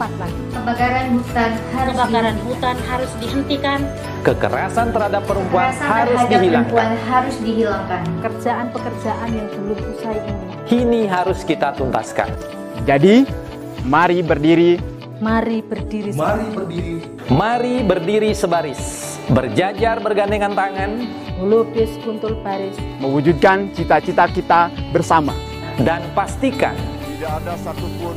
[0.00, 0.42] cepat lagi.
[0.56, 3.80] Kebakaran hutan harus Kebakaran hutan harus dihentikan.
[4.24, 6.72] Kekerasan terhadap perempuan Kekerasan harus terhadap dihilangkan.
[6.72, 8.02] perempuan harus dihilangkan.
[8.16, 10.44] Pekerjaan-pekerjaan yang belum usai ini.
[10.64, 12.32] Kini harus kita tuntaskan.
[12.88, 13.28] Jadi,
[13.84, 14.80] mari berdiri,
[15.20, 16.16] Mari berdiri.
[16.16, 16.96] Mari berdiri,
[17.28, 18.80] Mari berdiri sebaris,
[19.28, 20.96] berjajar bergandengan tangan,
[21.36, 22.72] Melukis kuntul baris.
[23.04, 24.60] mewujudkan cita-cita kita
[24.96, 25.36] bersama.
[25.80, 26.72] dan pastikan
[27.04, 28.16] Tidak ada satupun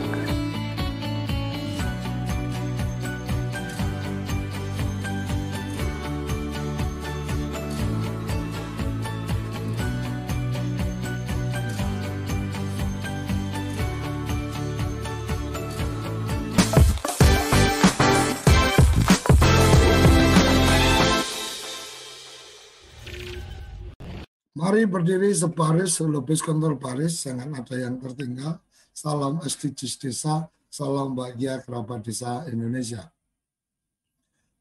[24.71, 28.55] Mari berdiri sebaris, selebis kontrol baris, jangan ada yang tertinggal.
[28.95, 33.03] Salam SDGs Desa, salam bahagia kerabat desa Indonesia.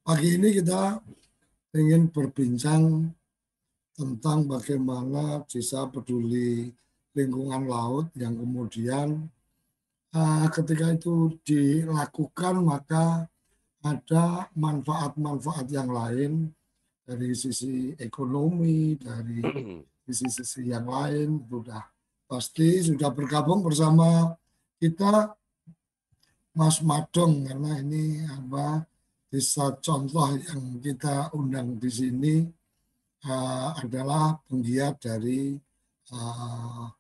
[0.03, 0.99] Pagi ini kita
[1.79, 3.07] ingin berbincang
[3.95, 6.75] tentang bagaimana desa peduli
[7.15, 9.31] lingkungan laut yang kemudian
[10.11, 13.31] uh, ketika itu dilakukan maka
[13.79, 16.51] ada manfaat-manfaat yang lain
[17.07, 19.39] dari sisi ekonomi, dari
[20.11, 21.87] sisi-sisi yang lain sudah
[22.27, 24.35] pasti sudah bergabung bersama
[24.83, 25.39] kita
[26.51, 28.83] Mas Madong karena ini apa
[29.31, 32.35] desa contoh yang kita undang di sini
[33.23, 35.55] uh, adalah penggiat dari
[36.11, 36.91] uh,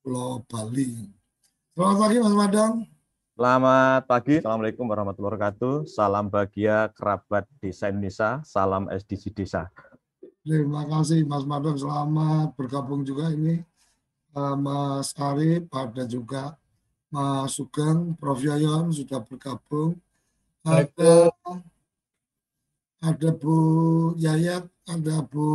[0.00, 1.04] Pulau Bali.
[1.76, 2.74] Selamat pagi Mas Madong.
[3.34, 5.90] Selamat pagi, Assalamualaikum warahmatullahi wabarakatuh.
[5.90, 9.68] Salam bahagia kerabat desa Indonesia, salam SDG Desa.
[10.44, 13.64] Terima kasih Mas Madong, selamat bergabung juga ini
[14.36, 16.52] uh, Mas Arif, ada juga
[17.08, 18.44] Mas Sugeng, Prof.
[18.44, 19.96] Yoyon sudah bergabung.
[20.60, 21.32] Ada,
[23.00, 23.56] ada Bu
[24.20, 25.48] Yayat, ada Bu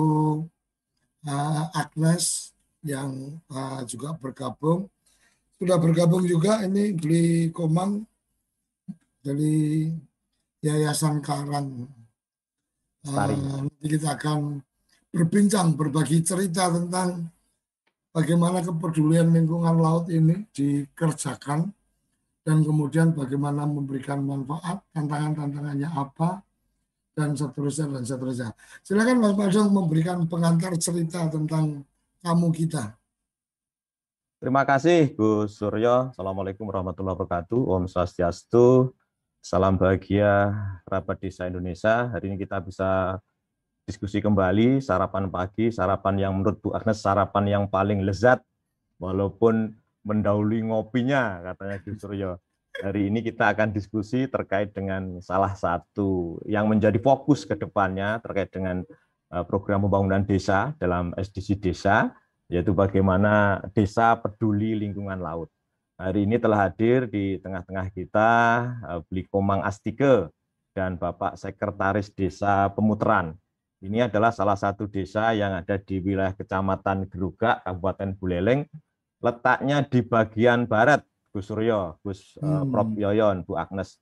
[1.22, 4.90] uh, Agnes yang uh, juga bergabung.
[5.62, 8.10] Sudah bergabung juga ini beli Komang
[9.22, 9.86] dari
[10.66, 11.86] Yayasan Karang.
[13.06, 14.66] Uh, nanti kita akan
[15.10, 17.30] berbincang, berbagi cerita tentang
[18.14, 21.70] bagaimana kepedulian lingkungan laut ini dikerjakan
[22.46, 26.42] dan kemudian bagaimana memberikan manfaat, tantangan-tantangannya apa,
[27.14, 28.50] dan seterusnya dan seterusnya.
[28.82, 31.84] Silakan Mas Padong memberikan pengantar cerita tentang
[32.24, 32.96] kamu kita.
[34.40, 36.16] Terima kasih Gus Suryo.
[36.16, 37.60] Assalamualaikum warahmatullahi wabarakatuh.
[37.60, 38.96] Om Swastiastu.
[39.44, 40.56] Salam bahagia
[40.88, 42.08] kerabat desa Indonesia.
[42.08, 43.20] Hari ini kita bisa
[43.90, 48.38] diskusi kembali sarapan pagi, sarapan yang menurut Bu Agnes sarapan yang paling lezat
[49.02, 49.74] walaupun
[50.06, 52.38] mendahului ngopinya katanya Gus Suryo.
[52.86, 58.54] Hari ini kita akan diskusi terkait dengan salah satu yang menjadi fokus ke depannya terkait
[58.54, 58.86] dengan
[59.34, 62.14] eh, program pembangunan desa dalam SDG desa
[62.46, 65.50] yaitu bagaimana desa peduli lingkungan laut.
[65.98, 68.32] Hari ini telah hadir di tengah-tengah kita
[68.86, 70.30] eh, Beli Komang Astike
[70.78, 73.34] dan Bapak Sekretaris Desa Pemuteran.
[73.80, 78.68] Ini adalah salah satu desa yang ada di wilayah Kecamatan Gerugak, Kabupaten Buleleng,
[79.24, 81.00] letaknya di bagian barat,
[81.32, 82.92] Gus Suryo, Gus uh, Prof.
[83.00, 83.96] Yoyon, Bu Agnes.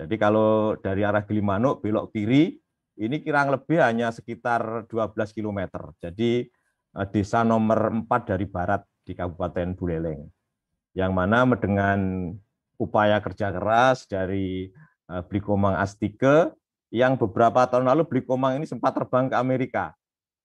[0.00, 2.56] Jadi kalau dari arah Gilimanuk belok kiri,
[2.96, 5.92] ini kurang lebih hanya sekitar 12 km.
[6.00, 6.48] Jadi
[6.96, 10.24] uh, desa nomor 4 dari barat di Kabupaten Buleleng.
[10.96, 12.32] Yang mana dengan
[12.80, 14.72] upaya kerja keras dari
[15.12, 16.54] uh, Blikomang Astike
[16.88, 19.92] yang beberapa tahun lalu Blikomang ini sempat terbang ke Amerika.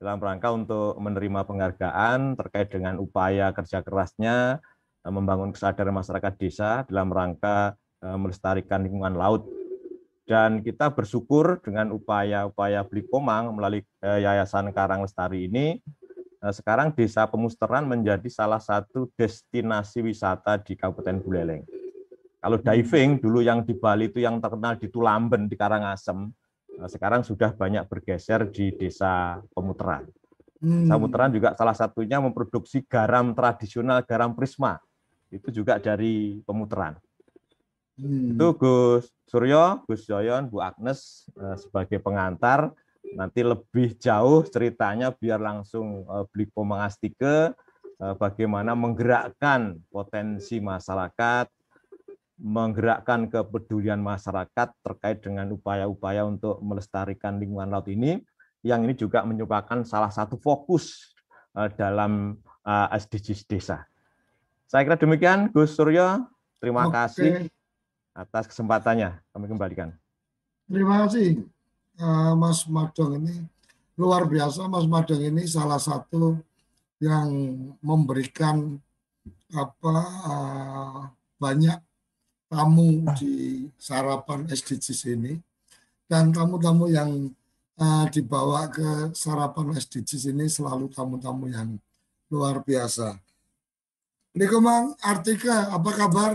[0.04, 4.60] dalam rangka untuk menerima penghargaan terkait dengan upaya kerja kerasnya
[5.00, 9.48] eh, membangun kesadaran masyarakat desa dalam rangka eh, melestarikan lingkungan laut.
[10.28, 15.80] Dan kita bersyukur dengan upaya-upaya Blikomang melalui eh, Yayasan Karang Lestari ini,
[16.44, 21.64] sekarang Desa Pemusteran menjadi salah satu destinasi wisata di Kabupaten Buleleng.
[22.44, 26.28] Kalau diving dulu yang di Bali itu yang terkenal di Tulamben di Karangasem,
[26.78, 30.10] Nah, sekarang sudah banyak bergeser di desa Pemuteran.
[30.64, 30.88] Hmm.
[30.90, 34.80] Pemuteran juga salah satunya memproduksi garam tradisional, garam prisma.
[35.30, 36.98] Itu juga dari Pemuteran.
[38.00, 38.34] Hmm.
[38.34, 42.74] Itu Gus Suryo, Gus Joyon, Bu Agnes eh, sebagai pengantar.
[43.14, 47.54] Nanti lebih jauh ceritanya biar langsung eh, beli Mengastike
[48.02, 51.46] eh, bagaimana menggerakkan potensi masyarakat,
[52.44, 58.20] menggerakkan kepedulian masyarakat terkait dengan upaya-upaya untuk melestarikan lingkungan laut ini,
[58.68, 61.16] yang ini juga merupakan salah satu fokus
[61.56, 62.36] eh, dalam
[62.68, 63.88] eh, SDGs desa.
[64.68, 66.28] Saya kira demikian, Gus Suryo.
[66.60, 66.96] Terima Oke.
[66.96, 67.32] kasih
[68.12, 69.24] atas kesempatannya.
[69.32, 69.96] Kami kembalikan.
[70.68, 71.48] Terima kasih,
[71.96, 73.40] eh, Mas Madong ini
[73.96, 74.68] luar biasa.
[74.68, 76.36] Mas Madong ini salah satu
[77.00, 77.32] yang
[77.80, 78.76] memberikan
[79.54, 79.96] apa
[81.40, 81.78] banyak
[82.54, 85.34] tamu di sarapan SDGs ini
[86.06, 87.34] dan tamu-tamu yang
[87.82, 91.82] uh, dibawa ke sarapan SDGs ini selalu tamu-tamu yang
[92.30, 93.18] luar biasa.
[94.38, 96.34] Nikomang Artika, apa kabar?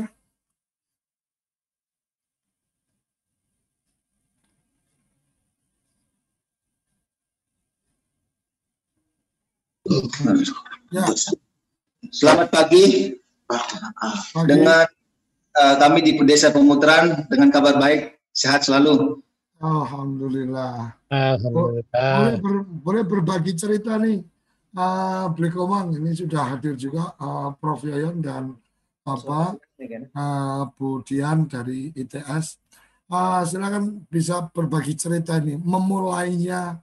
[10.94, 11.06] Ya.
[12.12, 13.18] Selamat pagi.
[13.48, 14.46] pagi.
[14.46, 14.86] Dengan
[15.58, 19.18] uh, kami di Desa Pemutaran dengan kabar baik, sehat selalu.
[19.58, 20.94] Alhamdulillah.
[21.10, 22.14] Alhamdulillah.
[22.14, 24.22] Boleh, ber, boleh berbagi cerita nih,
[24.78, 28.54] uh, Blikomang ini sudah hadir juga uh, Prof Yayon dan
[29.02, 29.58] Bapak
[30.14, 32.62] uh, Bu Dian dari ITS.
[33.08, 36.76] Uh, silakan bisa berbagi cerita ini, memulainya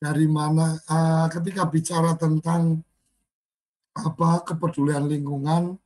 [0.00, 2.80] dari mana uh, ketika bicara tentang
[3.98, 5.76] apa kepedulian lingkungan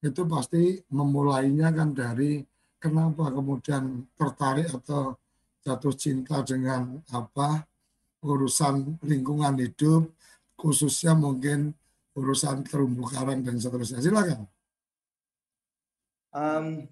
[0.00, 2.40] itu pasti memulainya kan dari
[2.80, 5.12] kenapa kemudian tertarik atau
[5.60, 7.68] jatuh cinta dengan apa
[8.24, 10.08] urusan lingkungan hidup
[10.56, 11.76] khususnya mungkin
[12.16, 14.00] urusan terumbu karang dan seterusnya.
[14.00, 14.48] Silakan.
[16.30, 16.86] Um,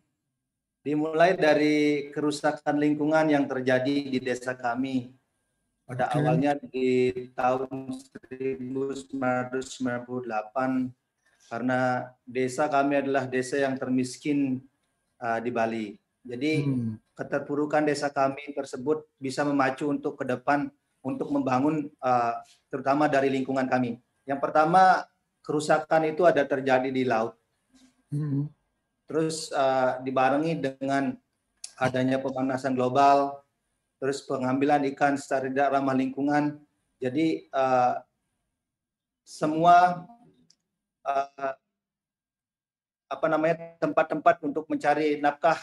[0.84, 5.12] dimulai dari kerusakan lingkungan yang terjadi di desa kami.
[5.88, 6.20] Pada okay.
[6.20, 9.08] awalnya di tahun 1998
[11.48, 14.60] karena desa kami adalah desa yang termiskin
[15.18, 15.86] uh, di Bali.
[16.28, 17.16] Jadi hmm.
[17.16, 20.68] keterpurukan desa kami tersebut bisa memacu untuk ke depan
[21.00, 22.36] untuk membangun uh,
[22.68, 23.96] terutama dari lingkungan kami.
[24.28, 25.08] Yang pertama
[25.40, 27.32] kerusakan itu ada terjadi di laut.
[28.12, 28.52] Hmm.
[29.08, 31.16] Terus uh, dibarengi dengan
[31.80, 33.40] adanya pemanasan global,
[33.96, 36.60] terus pengambilan ikan secara tidak ramah lingkungan.
[37.00, 37.96] Jadi uh,
[39.24, 40.04] semua
[41.08, 41.54] uh,
[43.08, 45.56] apa namanya tempat-tempat untuk mencari nafkah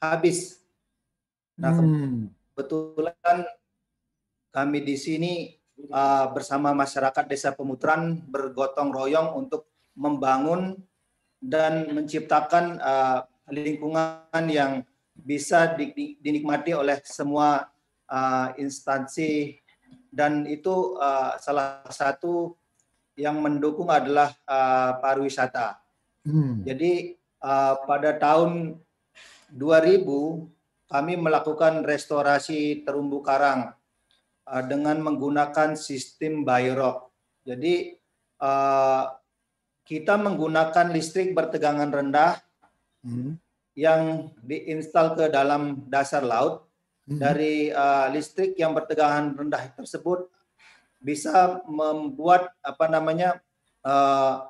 [0.00, 0.64] habis.
[1.60, 2.32] Nah, hmm.
[2.52, 3.38] kebetulan
[4.52, 5.32] kami di sini
[5.92, 10.80] uh, bersama masyarakat Desa Pemutran bergotong royong untuk membangun
[11.40, 14.80] dan menciptakan uh, lingkungan yang
[15.16, 15.76] bisa
[16.20, 17.68] dinikmati oleh semua
[18.08, 19.60] uh, instansi
[20.12, 22.56] dan itu uh, salah satu
[23.16, 25.80] yang mendukung adalah uh, pariwisata.
[26.22, 26.60] Hmm.
[26.62, 28.76] Jadi uh, pada tahun
[29.50, 30.04] 2000
[30.86, 33.72] kami melakukan restorasi terumbu karang
[34.46, 37.10] uh, dengan menggunakan sistem Bayrok.
[37.42, 37.96] Jadi
[38.44, 39.04] uh,
[39.86, 42.36] kita menggunakan listrik bertegangan rendah
[43.00, 43.38] hmm.
[43.78, 46.68] yang diinstal ke dalam dasar laut.
[47.06, 47.22] Hmm.
[47.22, 50.26] Dari uh, listrik yang bertegangan rendah tersebut
[51.06, 53.38] bisa membuat apa namanya
[53.86, 54.42] uh,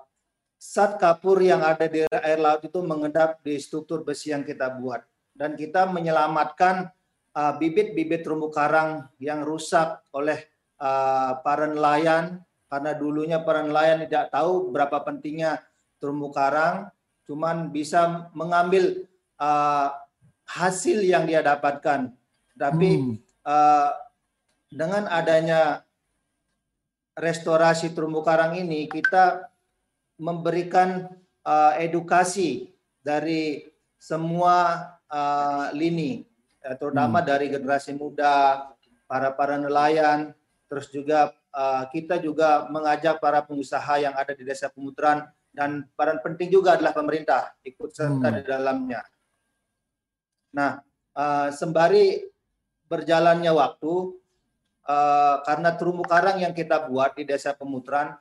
[0.57, 5.05] sat kapur yang ada di air laut itu mengendap di struktur besi yang kita buat.
[5.37, 6.89] Dan kita menyelamatkan
[7.37, 10.49] uh, bibit-bibit uh, terumbu karang yang rusak oleh
[10.81, 12.41] uh, para nelayan
[12.73, 15.61] karena dulunya para nelayan tidak tahu berapa pentingnya
[16.01, 16.89] terumbu karang
[17.29, 19.05] cuman bisa mengambil
[19.37, 19.93] uh,
[20.49, 22.17] hasil yang dia dapatkan.
[22.57, 23.15] Tapi hmm.
[23.45, 23.93] uh,
[24.73, 25.86] dengan adanya
[27.17, 29.49] restorasi terumbu karang ini kita
[30.21, 31.09] memberikan
[31.45, 33.65] uh, edukasi dari
[33.97, 36.29] semua uh, lini,
[36.61, 37.27] ya, terutama hmm.
[37.27, 38.69] dari generasi muda,
[39.09, 40.37] para para nelayan,
[40.69, 45.25] terus juga uh, kita juga mengajak para pengusaha yang ada di desa pemutaran
[45.57, 48.37] dan peran penting juga adalah pemerintah ikut serta Hmm.
[48.37, 49.01] di dalamnya.
[50.53, 50.81] Nah,
[51.17, 52.21] uh, sembari
[52.87, 53.93] berjalannya waktu,
[54.87, 58.17] uh, karena terumbu karang yang kita buat di desa pemutaran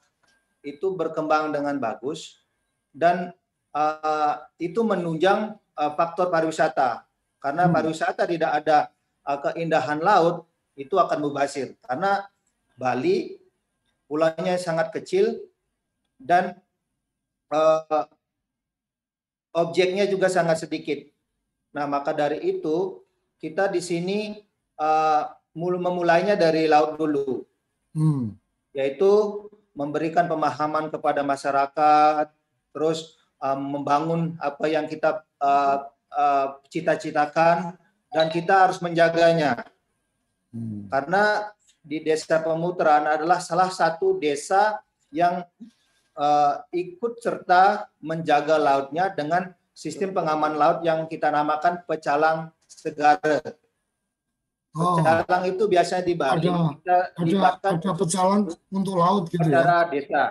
[0.66, 2.42] itu berkembang dengan bagus
[2.90, 3.32] dan
[3.72, 7.06] uh, itu menunjang uh, faktor pariwisata.
[7.38, 7.74] Karena Hmm.
[7.78, 8.90] pariwisata tidak ada
[9.30, 11.78] uh, keindahan laut itu akan mubazir.
[11.86, 12.26] Karena
[12.76, 13.38] Bali
[14.10, 15.38] pulaunya sangat kecil
[16.18, 16.58] dan
[17.54, 18.06] uh,
[19.56, 21.06] objeknya juga sangat sedikit.
[21.76, 23.04] Nah, maka dari itu
[23.40, 24.20] kita di sini
[24.80, 27.48] uh, memulainya dari laut dulu,
[27.96, 28.36] Hmm.
[28.76, 32.28] yaitu memberikan pemahaman kepada masyarakat,
[32.76, 37.80] terus um, membangun apa yang kita uh, uh, cita-citakan
[38.12, 39.64] dan kita harus menjaganya.
[40.52, 40.92] Hmm.
[40.92, 44.84] Karena di Desa Pemutaran adalah salah satu desa
[45.14, 45.48] yang
[46.20, 53.40] uh, ikut serta menjaga lautnya dengan sistem pengaman laut yang kita namakan pecalang segara.
[54.76, 59.88] Oh, Pecalang itu biasanya di Bali Ada- kita ada ada pecalang untuk laut gitu ya.
[59.88, 60.24] desa.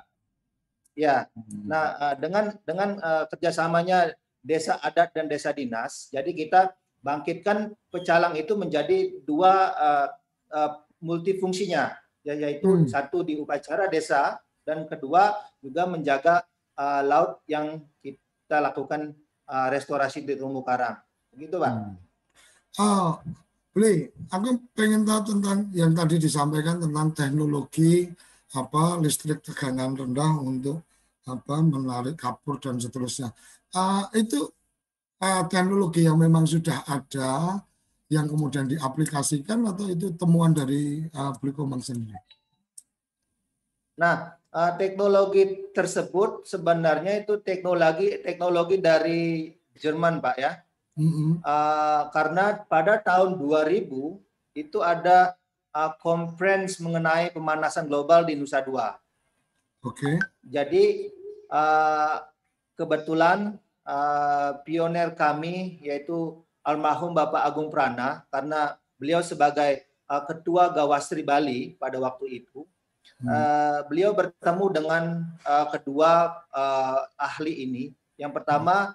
[0.95, 1.27] Ya,
[1.67, 6.61] nah uh, dengan dengan uh, kerjasamanya desa adat dan desa dinas, jadi kita
[7.03, 10.09] bangkitkan pecalang itu menjadi dua uh,
[10.55, 10.71] uh,
[11.03, 12.87] multifungsinya, ya- yaitu Hmm.
[12.87, 16.47] satu di upacara desa dan kedua juga menjaga
[16.79, 19.19] uh, laut yang kita lakukan
[19.51, 21.01] uh, restorasi di terumbu karang.
[21.35, 21.73] Begitu, Pak.
[22.79, 23.19] Ah,
[23.75, 28.07] Beli, aku pengen tahu tentang yang tadi disampaikan tentang teknologi
[28.55, 30.87] apa listrik tegangan rendah untuk
[31.27, 33.35] apa menarik kapur dan seterusnya.
[33.75, 34.47] Ah, itu
[35.19, 37.59] ah, teknologi yang memang sudah ada
[38.07, 42.15] yang kemudian diaplikasikan atau itu temuan dari ah, Beli Komang sendiri?
[43.99, 50.64] Nah, eh, teknologi tersebut sebenarnya itu teknologi teknologi dari Jerman, Pak ya.
[50.95, 51.43] Mm-mm.
[51.43, 54.15] Eh, karena pada tahun 2000
[54.55, 55.35] itu ada
[55.75, 58.95] eh, conference mengenai pemanasan global di Nusa Dua.
[59.83, 60.23] Oke.
[60.47, 61.11] Jadi
[61.51, 62.17] eh,
[62.79, 71.27] kebetulan eh, pioner kami yaitu almarhum Bapak Agung Prana karena beliau sebagai eh, ketua Gawastri
[71.27, 72.63] Bali pada waktu itu
[73.27, 75.05] eh, beliau bertemu dengan
[75.43, 77.85] eh, kedua eh, ahli ini.
[78.15, 78.95] Yang pertama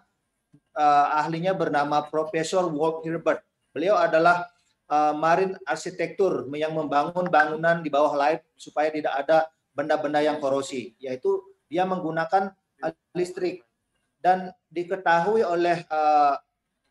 [0.75, 3.41] eh, ahlinya bernama Profesor Walt Herbert.
[3.71, 4.49] Beliau adalah
[4.89, 10.97] eh, marine arsitektur yang membangun bangunan di bawah laut supaya tidak ada benda-benda yang korosi,
[10.99, 12.51] yaitu dia menggunakan
[13.13, 13.61] listrik
[14.19, 16.35] dan diketahui oleh eh,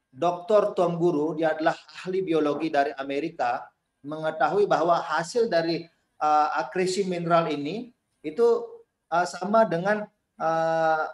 [0.08, 0.72] Dr.
[0.72, 3.68] Tom Guru, dia adalah ahli biologi dari Amerika,
[4.00, 5.84] mengetahui bahwa hasil dari
[6.18, 7.92] eh, akresi mineral ini
[8.24, 8.48] itu
[9.12, 10.08] eh, sama dengan
[10.40, 11.04] eh,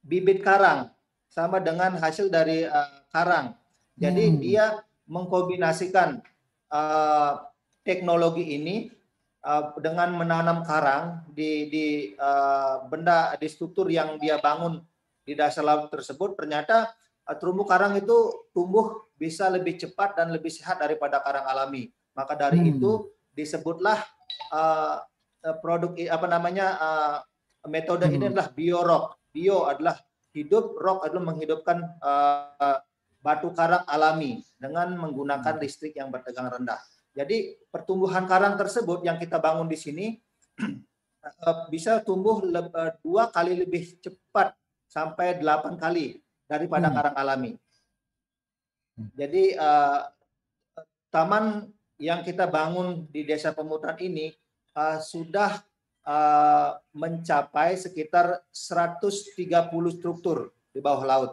[0.00, 0.88] bibit karang,
[1.28, 3.54] sama dengan hasil dari eh, karang.
[3.98, 4.38] Jadi Hmm.
[4.40, 4.64] dia
[5.06, 6.20] mengkombinasikan
[6.72, 7.32] eh,
[7.84, 8.88] teknologi ini
[9.44, 14.80] eh, dengan menanam karang di di eh, benda di struktur yang dia bangun
[15.24, 16.90] di dasar laut tersebut ternyata
[17.28, 21.90] eh, terumbu karang itu tumbuh bisa lebih cepat dan lebih sehat daripada karang alami.
[22.16, 22.72] Maka dari Hmm.
[22.76, 22.92] itu
[23.36, 23.98] disebutlah
[24.54, 24.96] eh,
[25.62, 27.16] produk apa namanya eh,
[27.68, 28.32] metode ini Hmm.
[28.34, 29.04] adalah biorock.
[29.28, 29.94] Bio adalah
[30.32, 32.78] hidup, rock adalah menghidupkan eh,
[33.18, 36.80] batu karang alami dengan menggunakan listrik yang bertegangan rendah.
[37.12, 40.06] Jadi pertumbuhan karang tersebut yang kita bangun di sini
[41.26, 44.54] eh, bisa tumbuh eh, dua kali lebih cepat
[44.88, 46.96] sampai delapan kali daripada Hmm.
[46.96, 47.52] karang alami.
[49.14, 50.00] Jadi eh,
[51.12, 54.32] taman yang kita bangun di Desa Pemutaran ini
[54.74, 55.67] eh, sudah
[56.08, 61.32] eh, mencapai sekitar 130 struktur di bawah laut.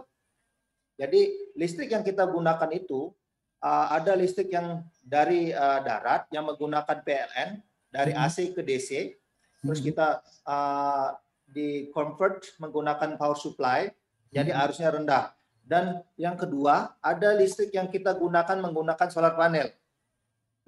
[0.96, 3.12] Jadi listrik yang kita gunakan itu
[3.60, 7.50] uh, ada listrik yang dari uh, darat yang menggunakan PLN
[7.92, 8.24] dari Mhm.
[8.24, 9.16] AC ke DC,
[9.60, 9.86] terus Mhm.
[9.92, 10.08] kita
[10.48, 11.16] uh,
[11.46, 13.92] di convert menggunakan power supply,
[14.32, 14.60] jadi Mhm.
[14.62, 15.26] arusnya rendah.
[15.66, 19.74] Dan yang kedua ada listrik yang kita gunakan menggunakan solar panel.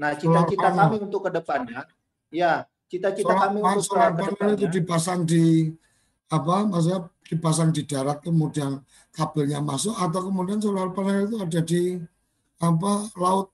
[0.01, 1.85] Nah cita-cita kami untuk ke depannya,
[2.33, 4.15] ya cita-cita kami untuk solar
[4.55, 5.71] itu dipasang di
[6.27, 8.79] apa maksudnya dipasang di darat kemudian
[9.11, 11.99] kabelnya masuk atau kemudian solar panel itu ada di
[12.57, 13.51] apa laut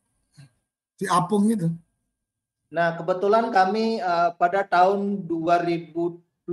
[0.97, 1.73] di apung gitu.
[2.73, 6.49] Nah, kebetulan kami uh, pada tahun 2017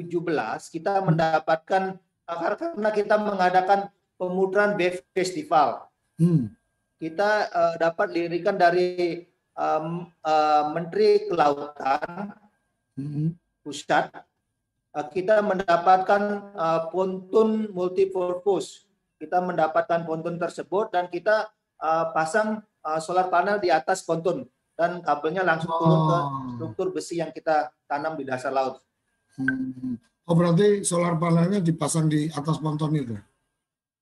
[0.68, 1.96] kita mendapatkan
[2.28, 3.88] uh, karena kita mengadakan
[4.20, 5.88] pemutaran BEF Festival.
[6.20, 6.52] Hmm.
[7.00, 9.24] Kita uh, dapat lirikan dari
[9.56, 12.36] um, uh, Menteri Kelautan
[13.60, 14.10] pusat
[14.96, 16.22] uh, kita mendapatkan
[16.54, 18.86] uh, ponton multipurpose.
[19.20, 24.48] Kita mendapatkan ponton tersebut dan kita uh, pasang uh, solar panel di atas ponton
[24.80, 26.18] dan kabelnya langsung turun ke
[26.56, 28.80] struktur besi yang kita tanam di dasar laut.
[29.36, 30.00] Hmm.
[30.24, 33.16] Oh berarti solar panelnya dipasang di atas ponton itu?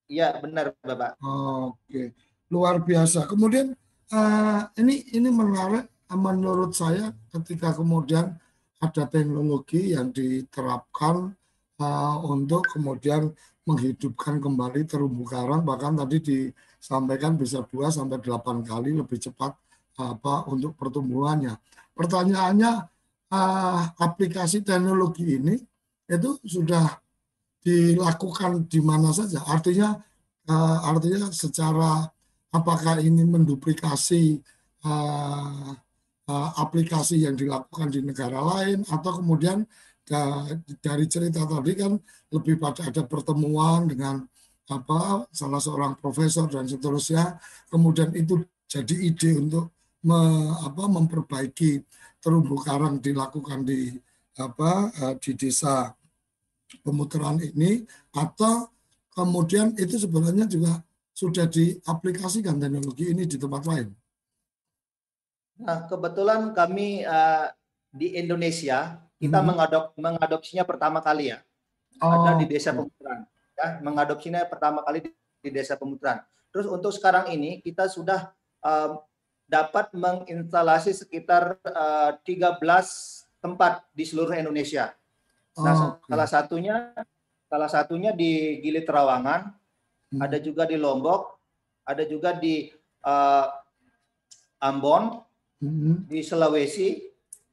[0.06, 1.18] Iya benar Bapak.
[1.18, 2.14] Oke,
[2.46, 3.26] luar biasa.
[3.26, 3.74] Kemudian
[4.14, 8.38] uh, ini ini menarik menurut saya ketika kemudian
[8.78, 11.34] ada teknologi yang diterapkan
[11.82, 13.34] uh, untuk kemudian
[13.66, 19.52] menghidupkan kembali terumbu karang bahkan tadi disampaikan bisa 2 sampai 8 kali lebih cepat
[19.98, 21.58] apa untuk pertumbuhannya.
[21.92, 22.72] Pertanyaannya
[23.34, 25.58] uh, aplikasi teknologi ini
[26.08, 27.02] itu sudah
[27.60, 29.42] dilakukan di mana saja.
[29.44, 29.98] Artinya
[30.48, 32.06] uh, artinya secara
[32.54, 34.40] apakah ini menduplikasi
[34.86, 35.74] uh,
[36.28, 39.64] aplikasi yang dilakukan di negara lain atau kemudian
[40.80, 41.96] dari cerita tadi kan
[42.32, 44.24] lebih pada ada pertemuan dengan
[44.68, 47.40] apa salah seorang profesor dan seterusnya
[47.72, 49.72] kemudian itu jadi ide untuk
[50.04, 51.80] me, apa, memperbaiki
[52.20, 53.96] terumbu karang dilakukan di
[54.36, 55.96] apa di desa
[56.84, 57.82] pemutaran ini
[58.12, 58.68] atau
[59.16, 60.84] kemudian itu sebenarnya juga
[61.16, 63.88] sudah diaplikasikan teknologi ini di tempat lain.
[65.58, 67.50] Nah, kebetulan kami uh,
[67.90, 69.46] di Indonesia kita hmm.
[69.46, 71.42] mengadop mengadopsinya pertama kali ya.
[71.98, 72.22] Oh.
[72.22, 73.26] Ada di desa pemutaran.
[73.58, 75.10] Ya, mengadopsinya pertama kali di,
[75.42, 76.22] di desa pemutaran.
[76.54, 78.30] Terus untuk sekarang ini kita sudah
[78.62, 79.02] uh,
[79.50, 82.62] dapat menginstalasi sekitar uh, 13
[83.42, 84.94] tempat di seluruh Indonesia.
[85.58, 86.14] Nah, oh, okay.
[86.14, 86.76] salah satunya
[87.48, 89.50] salah satunya di Gili Terawangan,
[90.14, 90.20] hmm.
[90.22, 91.34] ada juga di Lombok,
[91.82, 92.68] ada juga di
[93.02, 93.46] uh,
[94.62, 95.27] Ambon,
[95.62, 96.10] hmm.
[96.10, 96.98] di Sulawesi,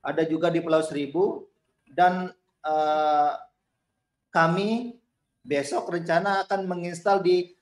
[0.02, 1.46] ada juga di Pulau Seribu,
[1.90, 2.30] dan
[2.66, 3.32] uh,
[4.34, 5.00] kami
[5.46, 7.54] besok rencana akan menginstal di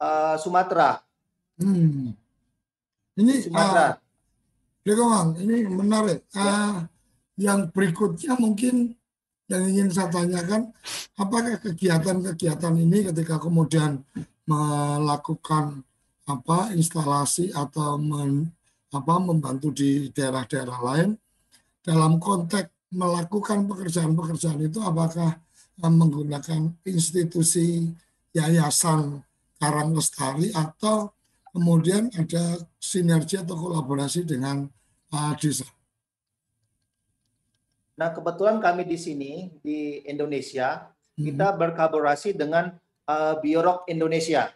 [0.00, 1.00] uh, Sumatera.
[1.60, 2.12] Hmm.
[3.16, 3.96] Ini Sumatera.
[4.84, 6.24] Uh, ini menarik.
[6.32, 6.84] Uh,
[7.40, 8.92] yang berikutnya mungkin
[9.50, 10.70] yang ingin saya tanyakan,
[11.18, 14.04] apakah kegiatan-kegiatan ini ketika kemudian
[14.46, 15.82] melakukan
[16.30, 18.54] apa instalasi atau men,
[18.90, 21.10] apa membantu di daerah-daerah lain
[21.80, 25.38] dalam konteks melakukan pekerjaan-pekerjaan itu apakah
[25.78, 27.86] eh, menggunakan institusi
[28.34, 29.22] yayasan
[29.60, 31.12] Karang Lestari atau
[31.52, 34.64] kemudian ada sinergi atau kolaborasi dengan
[35.12, 35.68] uh, desa.
[38.00, 41.20] Nah, kebetulan kami di sini di Indonesia hmm.
[41.20, 42.72] kita berkolaborasi dengan
[43.04, 44.48] uh, Biorok Indonesia.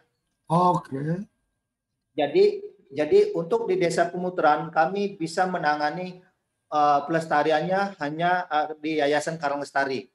[0.48, 0.96] Oke.
[0.96, 1.20] Okay.
[2.16, 2.44] Jadi
[2.94, 6.22] jadi untuk di desa Pemutaran kami bisa menangani
[6.70, 10.06] uh, pelestariannya hanya uh, di Yayasan Karang Lestari.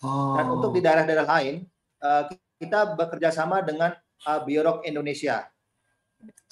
[0.00, 0.34] Oh.
[0.40, 1.68] Dan untuk di daerah-daerah lain
[2.00, 3.92] uh, kita bekerja sama dengan
[4.24, 5.44] uh, Biorok Indonesia.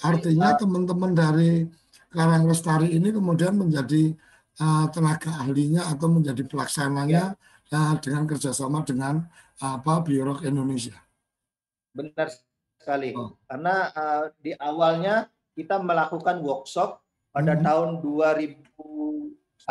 [0.05, 1.65] Artinya teman-teman dari
[2.13, 4.13] Karang Lestari ini kemudian menjadi
[4.61, 7.73] uh, tenaga ahlinya atau menjadi pelaksananya ya.
[7.73, 9.25] uh, dengan kerjasama dengan
[9.57, 10.97] apa Biorok Indonesia.
[11.97, 12.50] Benar
[12.81, 13.13] sekali.
[13.13, 13.37] Oh.
[13.45, 16.97] Karena uh, di awalnya kita melakukan workshop
[17.29, 17.63] pada hmm.
[17.63, 19.61] tahun 2001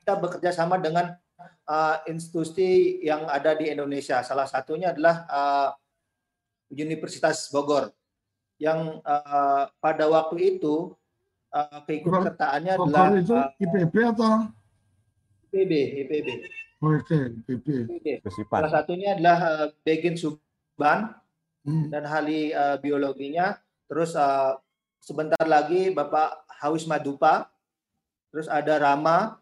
[0.00, 1.16] kita bekerja sama dengan
[1.64, 4.20] uh, institusi yang ada di Indonesia.
[4.20, 5.68] Salah satunya adalah uh,
[6.70, 7.90] Universitas Bogor
[8.60, 10.94] yang uh, pada waktu itu
[11.50, 13.34] uh, keikutsertaannya adalah itu
[13.66, 14.46] IPB atau
[15.50, 15.72] IPB,
[16.06, 16.28] IPB.
[16.80, 17.66] Oke, IPB.
[18.48, 21.19] Salah satunya adalah uh, Begin Suban
[21.64, 21.92] hmm.
[21.92, 23.56] dan ahli uh, biologinya.
[23.90, 24.56] Terus uh,
[25.02, 27.48] sebentar lagi Bapak Hawis Madupa.
[28.30, 29.40] Terus ada Rama.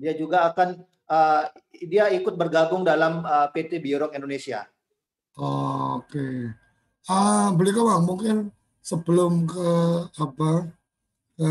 [0.00, 0.80] Dia juga akan
[1.10, 1.42] uh,
[1.74, 4.64] dia ikut bergabung dalam uh, PT Biorok Indonesia.
[5.40, 6.06] Oke.
[6.06, 6.38] Okay.
[7.08, 8.36] Ah, beli bang mungkin
[8.84, 9.68] sebelum ke
[10.20, 10.68] apa
[11.34, 11.50] ke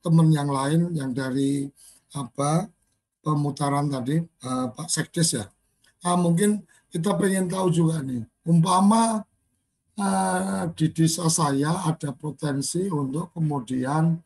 [0.00, 1.68] teman yang lain yang dari
[2.16, 2.66] apa
[3.20, 5.44] pemutaran tadi uh, Pak Sekdes ya.
[6.02, 9.22] Ah, mungkin kita pengen tahu juga nih umpama
[9.98, 14.18] uh, di desa saya ada potensi untuk kemudian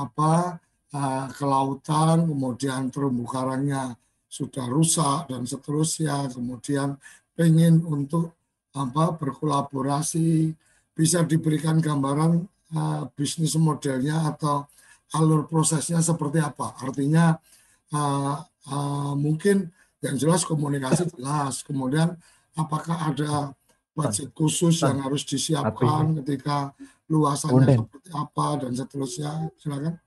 [0.00, 0.56] apa
[0.96, 3.94] uh, kelautan, kemudian terumbu karangnya
[4.30, 6.96] sudah rusak dan seterusnya, kemudian
[7.34, 8.32] pengen untuk
[8.70, 10.54] apa berkolaborasi,
[10.94, 12.46] bisa diberikan gambaran
[12.76, 14.70] uh, bisnis modelnya atau
[15.18, 16.78] alur prosesnya seperti apa.
[16.78, 17.34] Artinya
[17.90, 18.34] uh,
[18.70, 19.68] uh, mungkin
[20.00, 22.14] yang jelas komunikasi jelas, kemudian
[22.64, 23.52] apakah ada
[23.96, 26.72] budget khusus yang harus disiapkan ketika
[27.10, 29.98] luasannya seperti apa dan seterusnya silakan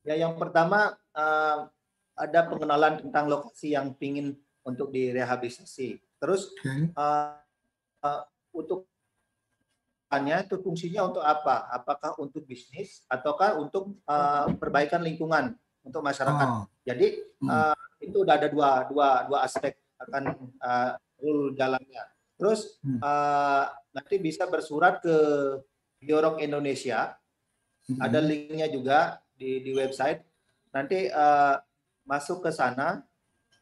[0.00, 1.68] Ya, yang pertama uh,
[2.16, 4.32] ada pengenalan tentang lokasi yang pingin
[4.64, 6.00] untuk direhabilitasi.
[6.20, 6.88] Terus okay.
[6.96, 7.36] uh,
[8.04, 8.88] uh, untuk
[10.10, 11.68] hanya itu fungsinya untuk apa?
[11.70, 16.48] Apakah untuk bisnis ataukah untuk uh, perbaikan lingkungan untuk masyarakat?
[16.48, 16.64] Oh.
[16.82, 20.22] Jadi uh, itu udah ada dua dua dua aspek akan
[20.60, 22.04] uh, rule jalannya.
[22.40, 25.16] Terus uh, nanti bisa bersurat ke
[26.00, 27.20] Biorok Indonesia.
[27.84, 28.00] Hmm.
[28.00, 30.24] Ada linknya juga di di website.
[30.72, 31.60] Nanti uh,
[32.08, 33.04] masuk ke sana.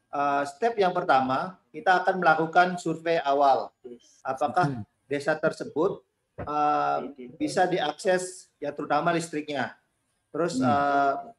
[0.09, 3.69] Uh, step yang pertama kita akan melakukan survei awal.
[4.25, 6.01] Apakah desa tersebut
[6.47, 9.75] uh, bisa diakses ya terutama listriknya.
[10.31, 11.35] Terus uh,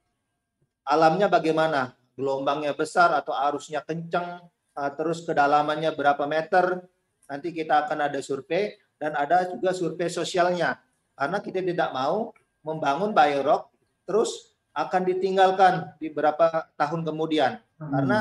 [0.85, 1.97] alamnya bagaimana?
[2.19, 4.45] Gelombangnya besar atau arusnya kencang?
[4.75, 6.85] Uh, terus kedalamannya berapa meter?
[7.31, 10.79] Nanti kita akan ada survei dan ada juga survei sosialnya.
[11.15, 13.71] Karena kita tidak mau membangun biorock
[14.05, 17.59] terus akan ditinggalkan di beberapa tahun kemudian.
[17.79, 17.91] Hmm.
[17.91, 18.19] Karena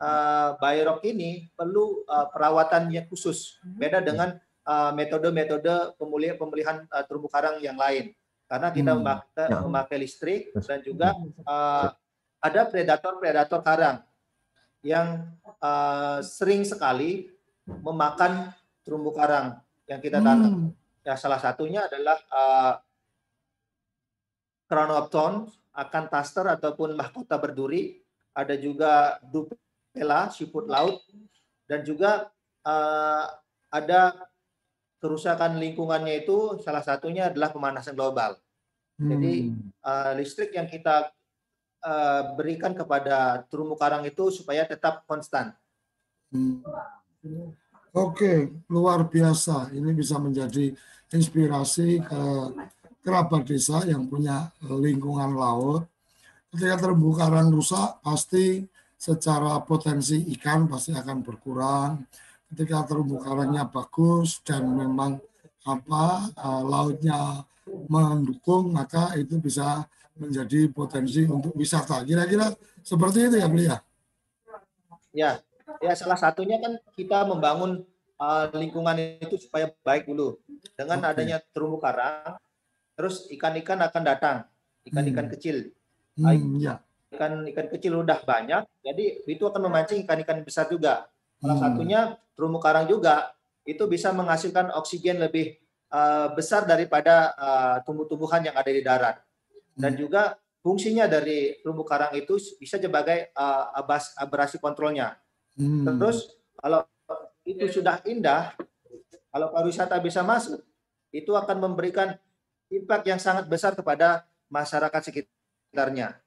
[0.00, 3.60] uh, biorock ini perlu uh, perawatan yang khusus.
[3.64, 8.12] Beda dengan uh, metode-metode pemulihan pemulihan uh, terumbu karang yang lain.
[8.50, 8.98] Karena kita hmm.
[8.98, 9.58] memakai, ya.
[9.62, 11.14] memakai listrik dan juga
[11.46, 11.86] uh,
[12.42, 14.02] ada predator-predator karang
[14.80, 15.28] yang
[15.60, 17.28] uh, sering sekali
[17.66, 20.52] memakan terumbu karang yang kita tanam.
[20.52, 20.68] Hmm.
[21.04, 22.74] Ya, salah satunya adalah uh,
[25.70, 27.98] akan taster ataupun mahkota berduri,
[28.30, 31.02] ada juga dupela, siput laut,
[31.66, 32.30] dan juga
[32.62, 33.24] uh,
[33.70, 34.30] ada
[35.00, 38.36] kerusakan lingkungannya itu salah satunya adalah pemanasan global.
[39.00, 39.08] Hmm.
[39.16, 39.34] Jadi
[39.82, 41.10] uh, listrik yang kita
[41.84, 45.52] uh, berikan kepada terumbu karang itu supaya tetap konstan.
[46.30, 46.62] Hmm.
[47.90, 49.74] Oke, luar biasa.
[49.74, 50.70] Ini bisa menjadi
[51.10, 52.22] inspirasi ke
[53.02, 55.90] kerabat desa yang punya lingkungan laut.
[56.54, 58.62] Ketika terumbu karang rusak, pasti
[58.94, 62.04] secara potensi ikan pasti akan berkurang.
[62.50, 65.18] Ketika terumbu karangnya bagus dan memang
[65.66, 67.46] apa uh, lautnya
[67.86, 69.86] mendukung, maka itu bisa
[70.20, 72.04] menjadi potensi untuk wisata.
[72.04, 72.52] Kira-kira
[72.84, 73.76] seperti itu ya, Belia?
[75.10, 75.30] Ya,
[75.80, 77.82] ya salah satunya kan kita membangun
[78.20, 80.36] uh, lingkungan itu supaya baik dulu.
[80.76, 81.10] Dengan okay.
[81.16, 82.36] adanya terumbu karang,
[82.94, 84.36] terus ikan-ikan akan datang,
[84.86, 85.32] ikan-ikan hmm.
[85.34, 85.56] kecil.
[86.20, 86.78] Hmm, ya.
[87.10, 91.10] Ikan ikan kecil udah banyak, jadi itu akan memancing ikan-ikan besar juga.
[91.40, 91.64] Salah hmm.
[91.64, 92.00] satunya
[92.36, 95.58] terumbu karang juga itu bisa menghasilkan oksigen lebih
[95.90, 99.16] uh, besar daripada uh, tumbuh-tumbuhan yang ada di darat.
[99.80, 100.00] Dan hmm.
[100.00, 105.16] juga fungsinya dari terumbu karang itu bisa sebagai uh, abas, abrasi kontrolnya.
[105.56, 105.88] Hmm.
[105.96, 106.84] Terus kalau
[107.48, 108.52] itu sudah indah,
[109.32, 110.60] kalau pariwisata bisa masuk,
[111.10, 112.14] itu akan memberikan
[112.70, 116.20] impact yang sangat besar kepada masyarakat sekitarnya.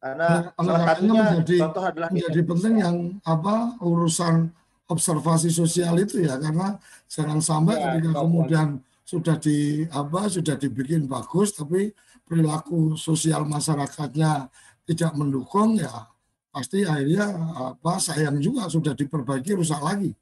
[0.00, 4.48] Karena nah, salah satunya menjadi, contoh adalah menjadi penting yang apa urusan
[4.88, 8.68] observasi sosial itu ya karena jangan sampai ya, ketika kemudian
[9.10, 11.90] sudah di apa sudah dibikin bagus tapi
[12.22, 14.46] perilaku sosial masyarakatnya
[14.86, 16.06] tidak mendukung ya
[16.54, 17.26] pasti akhirnya
[17.74, 20.14] apa sayang juga sudah diperbaiki rusak lagi.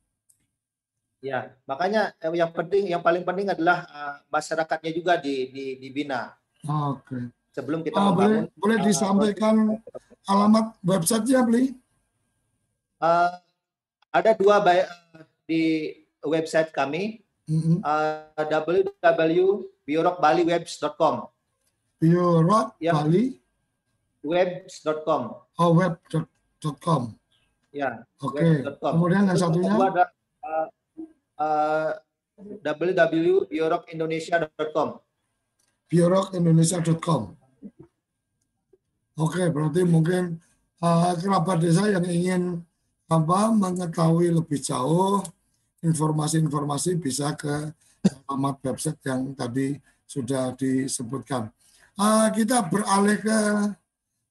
[1.18, 6.30] Ya, makanya eh, yang penting, yang paling penting adalah uh, masyarakatnya juga di, di, dibina.
[6.62, 7.02] Oke.
[7.02, 7.22] Okay.
[7.58, 11.74] Sebelum kita oh, boleh, boleh disampaikan uh, alamat websitenya, beli?
[13.02, 13.34] Uh,
[14.14, 14.62] ada dua
[15.42, 15.90] di
[16.22, 17.80] website kami, mm -hmm.
[17.80, 21.14] uh, www.biorokbaliwebs.com.
[21.98, 23.34] Biorok Bali
[24.22, 25.34] webs.com.
[25.58, 27.18] Oh, web.com.
[27.74, 28.06] Ya.
[28.22, 28.38] Oke.
[28.38, 28.62] Okay.
[28.78, 29.74] Kemudian yang satunya?
[29.74, 30.06] Ada,
[30.44, 30.66] uh,
[31.42, 31.90] uh,
[32.62, 34.88] www.biorokindonesia.com.
[35.88, 37.22] biorokindonesia.com.
[39.18, 40.38] Oke, berarti mungkin
[40.78, 42.62] uh, kerabat desa yang ingin
[43.08, 45.24] apa mengetahui lebih jauh
[45.82, 47.70] informasi-informasi bisa ke
[48.26, 51.52] alamat website yang tadi sudah disebutkan.
[51.98, 53.40] Uh, kita beralih ke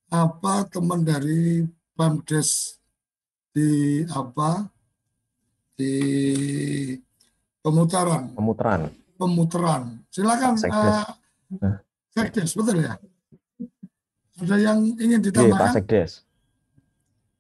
[0.08, 2.80] apa teman dari Pamdes
[3.52, 4.70] di apa
[5.76, 5.94] di
[7.60, 8.32] pemutaran.
[8.34, 8.82] Pemutaran.
[9.18, 9.84] Pemutaran.
[10.14, 10.96] Silakan Sekdes.
[11.60, 11.78] Uh,
[12.14, 12.96] Sekdes, betul ya?
[14.38, 15.58] Ada yang ingin ditambahkan?
[15.58, 16.12] Iya, Pak Sekdes.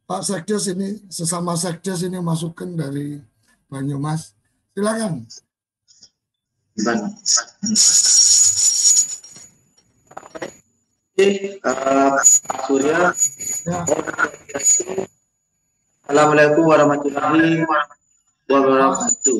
[0.08, 3.22] Pak Sekdes ini sesama Sekdes ini masukkan dari
[3.67, 4.32] Banyumas.
[4.71, 5.27] Silakan.
[11.17, 12.15] Oke, uh,
[12.63, 13.12] Surya.
[13.67, 13.80] Ya.
[16.08, 17.67] Assalamualaikum warahmatullahi
[18.47, 19.39] wabarakatuh.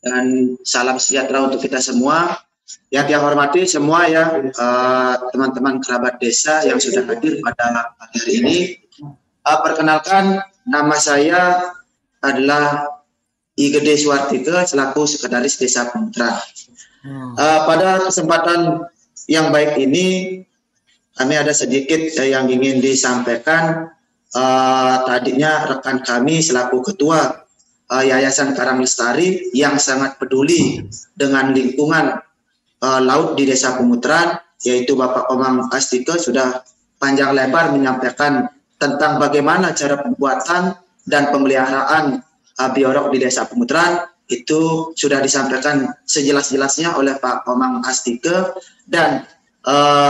[0.00, 2.40] Dan salam sejahtera untuk kita semua.
[2.88, 4.32] Yang saya hormati semua ya
[5.32, 8.56] teman-teman uh, kerabat desa yang sudah hadir pada hari ini.
[9.44, 11.68] Uh, perkenalkan nama saya
[12.24, 12.97] adalah
[13.58, 16.38] Igede Suartike selaku Sekretaris Desa Pemutra.
[17.02, 18.86] Uh, pada kesempatan
[19.26, 20.40] yang baik ini
[21.18, 23.90] kami ada sedikit yang ingin disampaikan.
[24.28, 27.48] Uh, tadinya rekan kami selaku ketua
[27.90, 30.84] uh, Yayasan Karang Lestari yang sangat peduli
[31.16, 32.20] dengan lingkungan
[32.84, 36.62] uh, laut di Desa Pemutaran, yaitu Bapak Omang Astike sudah
[37.00, 40.76] panjang lebar menyampaikan tentang bagaimana cara pembuatan
[41.08, 42.27] dan pemeliharaan uh,
[42.58, 49.24] biorok di Desa Pemutaran itu sudah disampaikan sejelas-jelasnya oleh Pak Omang Astike dan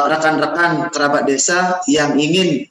[0.08, 2.66] rekan-rekan uh, kerabat desa yang ingin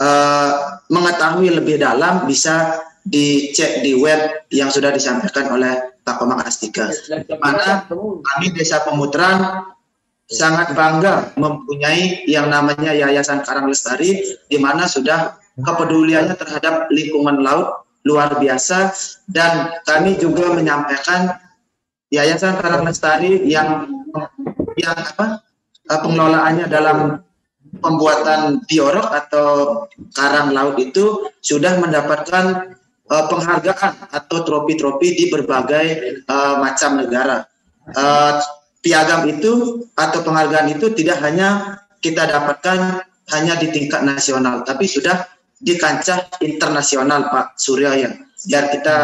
[0.00, 6.88] uh, mengetahui lebih dalam bisa dicek di web yang sudah disampaikan oleh Pak Komang Astika.
[7.40, 9.68] Mana kami Desa Pemutaran
[10.28, 17.83] sangat bangga mempunyai yang namanya Yayasan Karang Lestari, di mana sudah kepeduliannya terhadap lingkungan laut
[18.04, 18.92] luar biasa
[19.26, 21.40] dan kami juga menyampaikan
[22.12, 23.90] Yayasan Karang Lestari yang
[24.78, 25.42] yang apa
[25.88, 27.24] pengelolaannya dalam
[27.82, 29.48] pembuatan biorok atau
[30.14, 32.76] karang laut itu sudah mendapatkan
[33.10, 37.44] uh, penghargaan atau trofi-trofi di berbagai uh, macam negara.
[37.92, 38.40] Uh,
[38.80, 43.00] piagam itu atau penghargaan itu tidak hanya kita dapatkan
[43.32, 45.24] hanya di tingkat nasional, tapi sudah
[45.64, 48.10] di kancah internasional Pak Surya ya.
[48.44, 48.96] Biar kita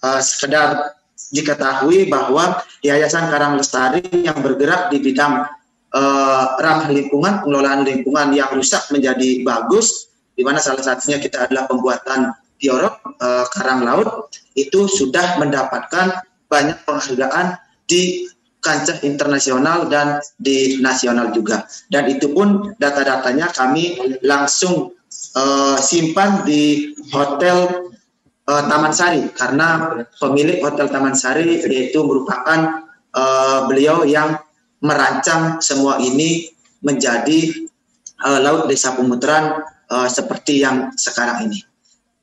[0.00, 0.96] uh, sekedar
[1.28, 5.44] diketahui bahwa Yayasan Karang Lestari yang bergerak di bidang
[5.92, 11.68] uh, ramah lingkungan, pengelolaan lingkungan yang rusak menjadi bagus, di mana salah satunya kita adalah
[11.68, 18.24] pembuatan Biorok uh, Karang Laut itu sudah mendapatkan banyak penghargaan di
[18.64, 21.68] kancah internasional dan di nasional juga.
[21.92, 24.95] Dan itu pun data-datanya kami langsung
[25.36, 27.90] uh, simpan di hotel
[28.46, 34.38] uh, Taman Sari karena pemilik hotel Taman Sari yaitu merupakan uh, beliau yang
[34.80, 36.52] merancang semua ini
[36.84, 37.66] menjadi
[38.22, 41.60] uh, laut desa pemutaran uh, seperti yang sekarang ini.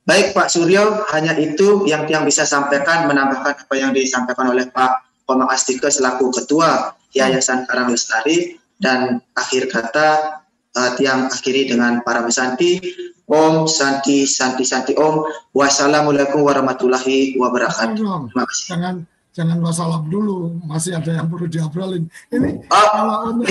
[0.03, 5.23] Baik Pak Suryo, hanya itu yang yang bisa sampaikan menambahkan apa yang disampaikan oleh Pak
[5.23, 10.42] Komang Astika selaku Ketua Yayasan Karang Lestari dan akhir kata
[10.77, 12.81] uh, tiang akhiri dengan para mesanti
[13.23, 15.23] Om Santi Santi Santi Om
[15.55, 17.95] Wassalamualaikum warahmatullahi wabarakatuh.
[17.97, 18.67] Terima kasih.
[18.75, 18.95] Jangan
[19.33, 22.05] jangan wassalam dulu, masih ada yang perlu diobrolin.
[22.29, 23.49] Ini oh, kalau untuk,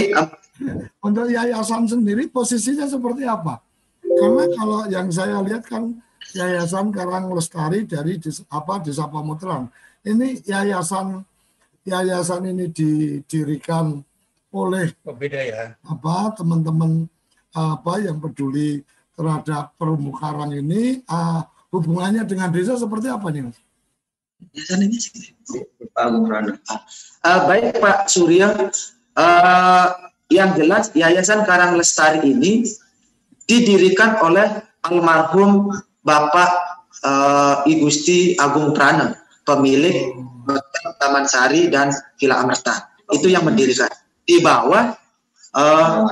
[1.02, 3.58] untuk yayasan sendiri posisinya seperti apa?
[4.04, 5.98] Karena kalau yang saya lihat kan
[6.32, 9.68] Yayasan Karang Lestari dari desa, apa Desa Pamutran.
[10.00, 11.20] Ini yayasan
[11.84, 14.00] yayasan ini didirikan
[14.48, 15.62] oleh berbeda ya.
[15.84, 17.04] Apa teman-teman
[17.52, 18.80] apa yang peduli
[19.12, 23.58] terhadap terumbu karang ini uh, hubungannya dengan desa seperti apa nih Mas?
[24.52, 24.98] Yayasan ini
[27.22, 28.50] uh, baik Pak Surya
[29.14, 29.86] uh,
[30.32, 32.66] yang jelas Yayasan Karang Lestari ini
[33.46, 34.48] didirikan oleh
[34.82, 35.70] almarhum
[36.02, 36.50] Bapak
[37.06, 39.14] uh, I Gusti Agung Prana,
[39.46, 40.18] pemilik
[40.98, 42.90] Taman Sari dan Villa Amerta.
[43.14, 43.90] Itu yang mendirikan.
[44.22, 44.94] Di bawah
[45.54, 46.06] uh,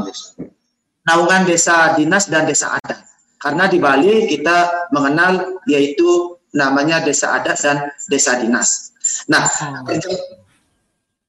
[1.10, 3.02] naungan desa dinas dan desa adat.
[3.42, 8.94] Karena di Bali kita mengenal yaitu namanya desa adat dan desa dinas.
[9.26, 9.42] Nah,
[9.88, 10.10] kerja,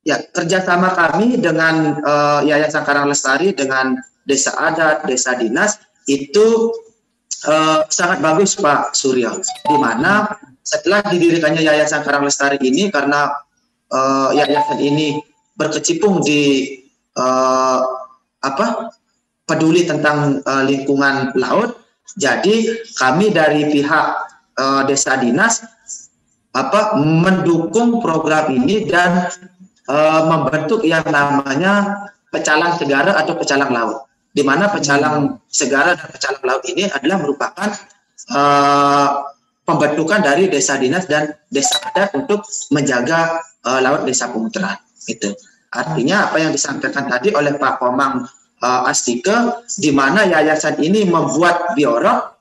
[0.05, 6.75] ya kerjasama kami dengan uh, Yayasan Karang Lestari dengan desa adat, desa dinas itu
[7.49, 10.29] uh, sangat bagus Pak Surya, di mana
[10.61, 13.33] setelah didirikannya Yayasan Karang Lestari ini karena
[13.89, 15.21] uh, yayasan ini
[15.55, 16.75] berkecimpung di
[17.15, 17.81] uh,
[18.41, 18.89] apa
[19.45, 21.81] peduli tentang uh, lingkungan laut,
[22.19, 24.05] jadi kami dari pihak
[24.59, 25.63] uh, desa dinas
[26.51, 29.31] apa mendukung program ini dan
[29.87, 33.97] uh, membentuk yang namanya pecalang segara atau pecalang laut.
[34.31, 37.69] Di mana pecalang segara dan pecalang laut ini adalah merupakan
[38.31, 39.27] uh,
[39.67, 44.79] pembentukan dari desa dinas dan desa adat untuk menjaga uh, laut desa pemutaran.
[45.07, 45.35] Itu.
[45.71, 48.27] Artinya apa yang disampaikan tadi oleh Pak Komang
[48.61, 52.37] uh, Astike di mana yayasan ini membuat biorok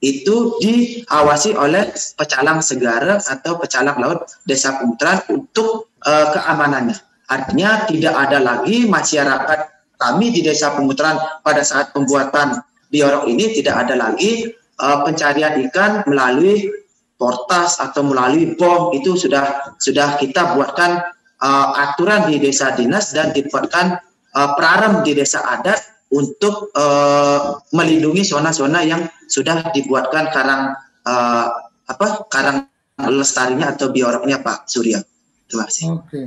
[0.00, 6.96] itu diawasi oleh pecalang segara atau pecalang laut desa pemutaran untuk uh, keamanannya.
[7.30, 9.60] Artinya tidak ada lagi masyarakat
[10.00, 12.58] kami di Desa Pemutaran pada saat pembuatan
[12.90, 16.66] biorok ini tidak ada lagi uh, pencarian ikan melalui
[17.20, 21.04] portas atau melalui bom itu sudah sudah kita buatkan
[21.44, 24.00] uh, aturan di desa dinas dan dibuatkan
[24.34, 30.74] uh, praram di desa adat untuk uh, melindungi zona-zona yang sudah dibuatkan karang
[31.06, 31.48] uh,
[31.86, 32.66] apa karang
[32.98, 35.00] lestarinya atau bioroknya Pak Surya.
[35.46, 35.84] Terima kasih.
[35.96, 36.22] Oke,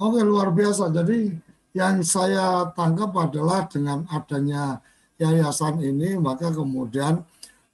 [0.00, 0.90] oke luar biasa.
[0.90, 1.32] Jadi
[1.76, 4.80] yang saya tangkap adalah dengan adanya
[5.20, 7.22] yayasan ini maka kemudian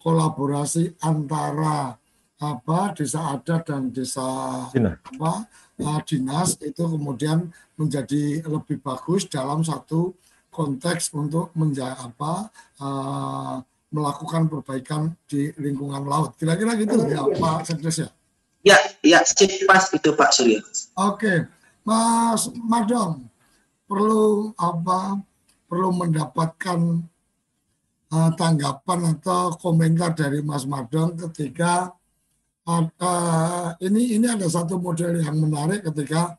[0.03, 1.97] kolaborasi antara
[2.43, 4.27] apa desa adat dan desa
[4.75, 4.99] Dina.
[5.01, 5.49] apa
[5.81, 10.15] uh, dinas itu kemudian menjadi lebih bagus dalam satu
[10.55, 13.59] konteks untuk menja apa uh,
[13.91, 16.35] melakukan perbaikan di lingkungan laut.
[16.35, 18.11] Kira-kira gitu ya Pak Sekdes ya?
[18.65, 19.21] Ya, ya,
[19.69, 20.65] pas itu Pak Surya.
[20.97, 21.47] Oke,
[21.85, 23.29] Mas Madong
[23.85, 25.21] perlu apa?
[25.69, 26.81] Perlu mendapatkan
[28.09, 31.93] uh, tanggapan atau komentar dari Mas Madong ketika
[32.69, 36.37] uh, ini ini ada satu model yang menarik ketika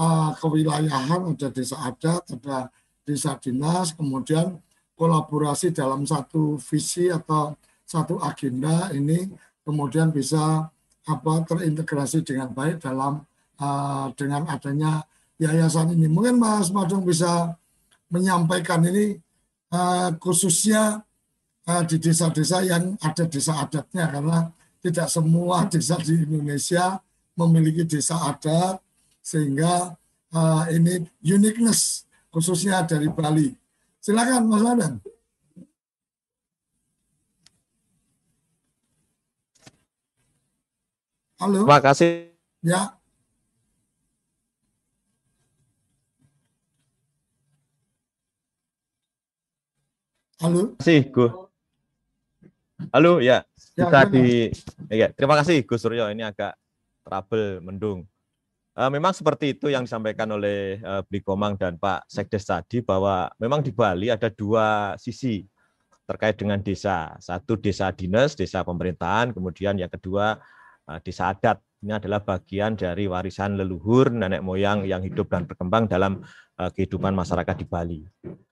[0.00, 2.72] uh, kewilayahan ada desa adat, ada
[3.04, 4.56] desa dinas, kemudian
[4.96, 7.52] kolaborasi dalam satu visi atau
[7.84, 9.28] satu agenda ini
[9.62, 10.66] kemudian bisa
[11.06, 13.22] apa terintegrasi dengan baik dalam
[13.62, 15.06] uh, dengan adanya
[15.38, 16.08] yayasan ini.
[16.10, 17.54] Mungkin Mas Madong bisa
[18.10, 19.20] menyampaikan ini
[19.70, 21.04] uh, khususnya
[21.68, 24.38] uh, di desa-desa yang ada desa adatnya karena
[24.86, 27.02] tidak semua desa di Indonesia
[27.34, 28.78] memiliki desa adat
[29.18, 29.98] sehingga
[30.30, 33.50] uh, ini uniqueness khususnya dari Bali.
[33.98, 34.96] Silakan Mas Madong.
[41.36, 41.68] Halo.
[41.68, 42.32] Terima kasih.
[42.64, 42.96] Ya.
[50.40, 50.76] Halo.
[50.76, 51.45] Terima kasih, Gus.
[52.92, 53.40] Halo, ya.
[53.72, 54.12] Ya, Kita gimana?
[54.12, 54.24] di
[54.92, 56.56] ya, terima kasih Gus Suryo ini agak
[57.00, 58.04] trouble mendung.
[58.76, 63.32] Eh, memang seperti itu yang disampaikan oleh eh, Bli Komang dan Pak Sekdes tadi bahwa
[63.40, 65.40] memang di Bali ada dua sisi
[66.04, 67.16] terkait dengan desa.
[67.16, 70.36] Satu desa dinas, desa pemerintahan, kemudian yang kedua
[70.88, 71.56] eh, desa adat.
[71.80, 76.20] Ini adalah bagian dari warisan leluhur nenek moyang yang hidup dan berkembang dalam
[76.60, 78.00] eh, kehidupan masyarakat di Bali.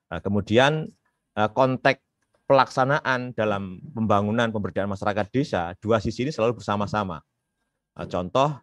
[0.09, 0.89] Nah, kemudian
[1.37, 2.04] eh, konteks
[2.45, 7.21] pelaksanaan dalam pembangunan pemberdayaan masyarakat desa, dua sisi ini selalu bersama-sama.
[7.97, 8.53] Eh, Contoh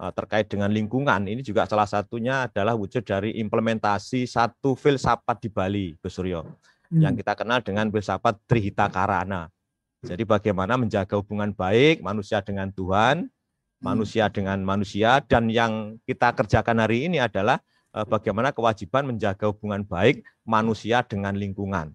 [0.00, 5.48] eh, terkait dengan lingkungan, ini juga salah satunya adalah wujud dari implementasi satu filsafat di
[5.52, 6.44] Bali, Gus Suryo,
[6.92, 9.48] yang kita kenal dengan filsafat Trihita Karana.
[10.06, 13.26] Jadi bagaimana menjaga hubungan baik manusia dengan Tuhan,
[13.82, 17.60] manusia dengan manusia, dan yang kita kerjakan hari ini adalah
[17.92, 21.92] eh, bagaimana kewajiban menjaga hubungan baik manusia dengan lingkungan.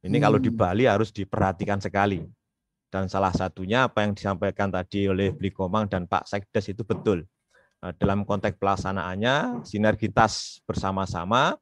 [0.00, 2.24] Ini kalau di Bali harus diperhatikan sekali.
[2.90, 7.22] Dan salah satunya apa yang disampaikan tadi oleh Bli Komang dan Pak Sekdes itu betul.
[7.84, 11.54] Eh, Dalam konteks pelaksanaannya, sinergitas bersama-sama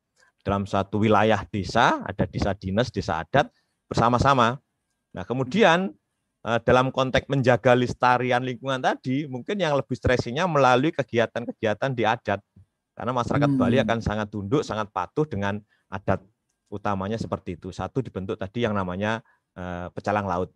[0.47, 3.53] dalam satu wilayah desa, ada desa dinas, desa adat,
[3.91, 4.57] bersama-sama.
[5.13, 5.93] Nah kemudian
[6.47, 12.41] eh, dalam konteks menjaga lestarian lingkungan tadi, mungkin yang lebih stresinya melalui kegiatan-kegiatan di adat.
[12.97, 15.61] Karena masyarakat Bali akan sangat tunduk, sangat patuh dengan
[15.93, 16.25] adat
[16.69, 17.73] utamanya seperti itu.
[17.73, 19.25] Satu dibentuk tadi yang namanya
[19.57, 20.53] eh, pecalang laut.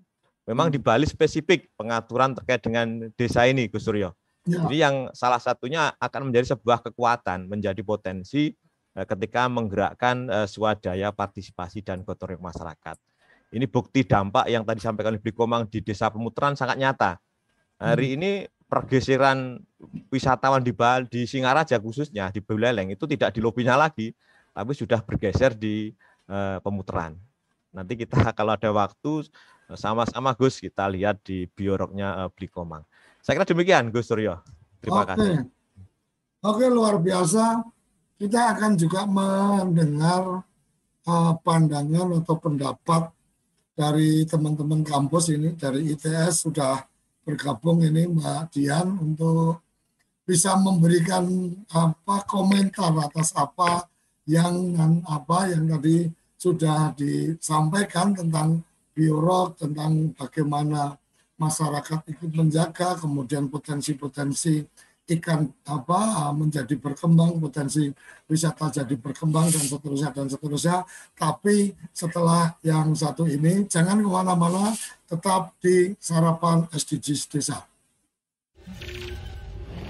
[0.46, 4.12] Memang di Bali spesifik pengaturan terkait dengan desa ini, Gus Suryo.
[4.42, 8.51] Jadi yang salah satunya akan menjadi sebuah kekuatan, menjadi potensi
[8.94, 12.96] eh, ketika menggerakkan eh, swadaya partisipasi dan gotong royong masyarakat.
[13.53, 17.20] Ini bukti dampak yang tadi disampaikan oleh Komang di Desa Pemutaran sangat nyata.
[17.77, 19.61] Hari ini pergeseran
[20.09, 24.16] wisatawan di Bali, di Singaraja khususnya di Buleleng itu tidak di lobinya lagi,
[24.53, 25.91] tapi sudah bergeser di
[26.29, 27.17] eh, Pemutaran.
[27.73, 29.27] Nanti kita kalau ada waktu
[29.73, 32.85] eh, sama-sama Gus kita lihat di bioroknya eh, Bli Komang.
[33.25, 34.38] Saya kira demikian Gus Suryo.
[34.79, 35.15] Terima Oke.
[35.15, 35.35] kasih.
[36.43, 37.62] Oke, luar biasa.
[38.19, 40.43] Kita akan juga mendengar
[41.07, 43.15] uh, pandangan atau pendapat
[43.79, 46.83] dari teman-teman kampus ini, dari ITS sudah
[47.23, 49.63] bergabung ini Mbak Dian untuk
[50.27, 51.27] bisa memberikan
[51.71, 53.87] apa komentar atas apa
[54.27, 54.75] yang
[55.06, 56.06] apa yang tadi
[56.38, 58.62] sudah disampaikan tentang
[58.92, 60.94] biorok tentang bagaimana
[61.38, 64.62] masyarakat ikut menjaga kemudian potensi-potensi
[65.18, 67.90] ikan apa menjadi berkembang potensi
[68.31, 70.87] wisata jadi berkembang dan seterusnya dan seterusnya.
[71.18, 74.70] Tapi setelah yang satu ini jangan ke mana-mana
[75.10, 77.58] tetap di sarapan SDGs desa.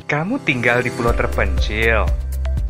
[0.08, 2.04] Kamu tinggal di pulau terpencil,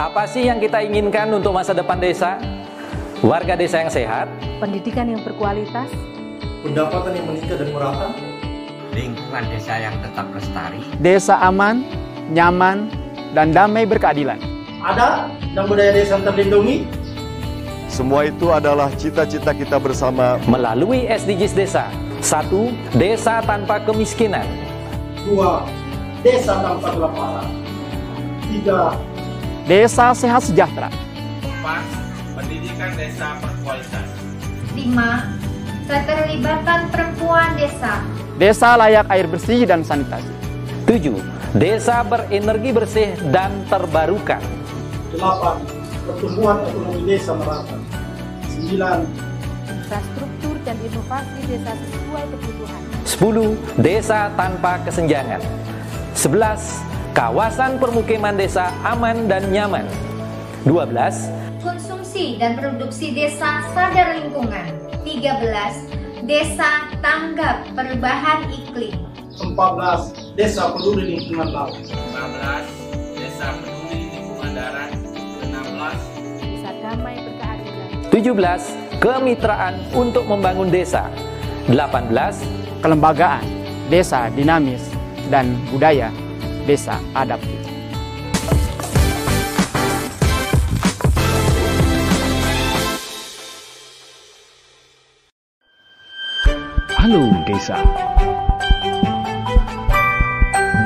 [0.00, 2.40] Apa sih yang kita inginkan untuk masa depan desa?
[3.22, 4.26] Warga desa yang sehat,
[4.58, 5.86] pendidikan yang berkualitas,
[6.66, 8.08] pendapatan yang meningkat dan merata,
[8.90, 11.86] lingkungan desa yang tetap lestari, desa aman,
[12.34, 12.90] nyaman,
[13.30, 14.42] dan damai berkeadilan.
[14.82, 16.82] Ada dan budaya desa terlindungi.
[17.86, 21.86] Semua itu adalah cita-cita kita bersama melalui SDGs desa.
[22.18, 24.48] Satu, desa tanpa kemiskinan.
[25.22, 25.62] Dua,
[26.26, 27.46] desa tanpa kelaparan.
[28.50, 28.98] Tiga,
[29.72, 30.92] desa sehat sejahtera.
[31.40, 31.80] Empat,
[32.36, 34.04] pendidikan desa berkualitas.
[34.76, 35.32] Lima,
[35.88, 38.04] keterlibatan perempuan desa.
[38.36, 40.28] Desa layak air bersih dan sanitasi.
[40.84, 41.16] Tujuh,
[41.56, 44.44] desa berenergi bersih dan terbarukan.
[45.08, 45.64] Delapan,
[46.04, 47.76] pertumbuhan ekonomi desa merata.
[48.52, 48.98] Sembilan,
[49.72, 52.80] infrastruktur dan inovasi desa sesuai kebutuhan.
[53.08, 55.40] Sepuluh, desa tanpa kesenjangan.
[56.12, 59.84] Sebelas, kawasan permukiman desa aman dan nyaman.
[60.64, 61.28] Dua belas,
[61.60, 64.72] konsumsi dan produksi desa sadar lingkungan.
[65.04, 66.24] 13.
[66.24, 68.96] Desa tanggap perubahan iklim.
[69.36, 70.38] 14.
[70.38, 71.76] Desa peduli lingkungan laut.
[71.84, 73.20] 15.
[73.20, 74.90] Desa peduli lingkungan darat.
[75.42, 76.40] 16.
[76.40, 77.88] Desa damai berkeadilan.
[78.08, 79.02] 17.
[79.02, 81.10] Kemitraan untuk membangun desa.
[81.68, 82.80] 18.
[82.80, 83.44] Kelembagaan
[83.90, 84.86] desa dinamis
[85.26, 86.10] dan budaya
[86.62, 87.58] desa adaptif.
[97.02, 97.82] Halo Desa.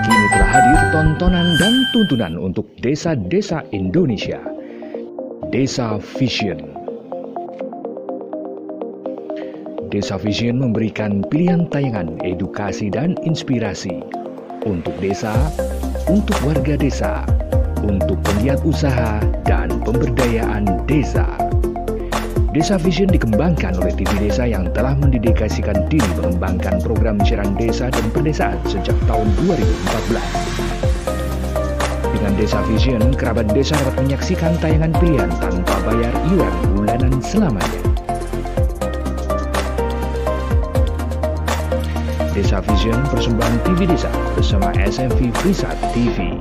[0.01, 4.41] Kini telah hadir tontonan dan tuntunan untuk desa-desa Indonesia.
[5.53, 6.73] Desa Vision.
[9.93, 14.01] Desa Vision memberikan pilihan tayangan edukasi dan inspirasi
[14.67, 15.31] untuk desa,
[16.11, 17.23] untuk warga desa,
[17.87, 21.23] untuk penggiat usaha dan pemberdayaan desa.
[22.51, 28.09] Desa Vision dikembangkan oleh TV Desa yang telah mendedikasikan diri mengembangkan program siaran desa dan
[28.11, 32.17] perdesaan sejak tahun 2014.
[32.17, 37.96] Dengan Desa Vision, kerabat desa dapat menyaksikan tayangan pilihan tanpa bayar iuran bulanan selamanya.
[42.37, 46.37] Desa Vision persembahan TV Desa bersama SMV Prisat TV.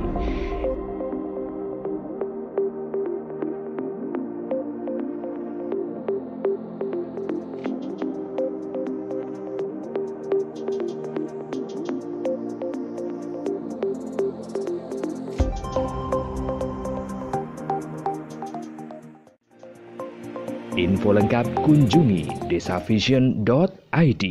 [20.76, 24.24] Info lengkap kunjungi desavision.id.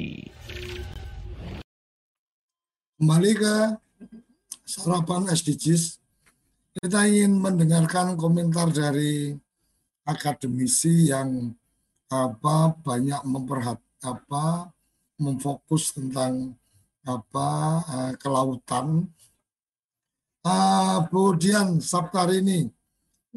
[3.06, 3.56] Kembali ke
[4.66, 6.01] sarapan SDGs,
[6.74, 9.30] kita ingin mendengarkan komentar dari
[10.10, 11.53] akademisi yang
[12.10, 14.74] apa banyak memperhat apa
[15.22, 16.58] memfokus tentang
[17.06, 17.49] apa
[17.86, 19.06] uh, kelautan.
[20.41, 22.74] Uh, Bu Dian Saptarini,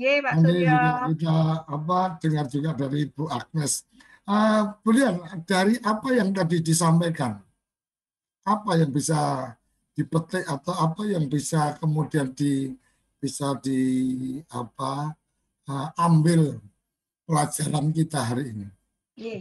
[0.01, 0.81] Ye, Pak Suryo.
[1.13, 3.85] kita apa dengar juga dari Bu Agnes.
[4.25, 7.37] Uh, Bu Dian, dari apa yang tadi disampaikan,
[8.49, 9.53] apa yang bisa
[9.99, 12.71] dipetik atau apa yang bisa kemudian di
[13.19, 15.11] bisa di apa
[15.67, 16.63] uh, ambil
[17.27, 18.67] pelajaran kita hari ini.
[19.19, 19.37] Ye.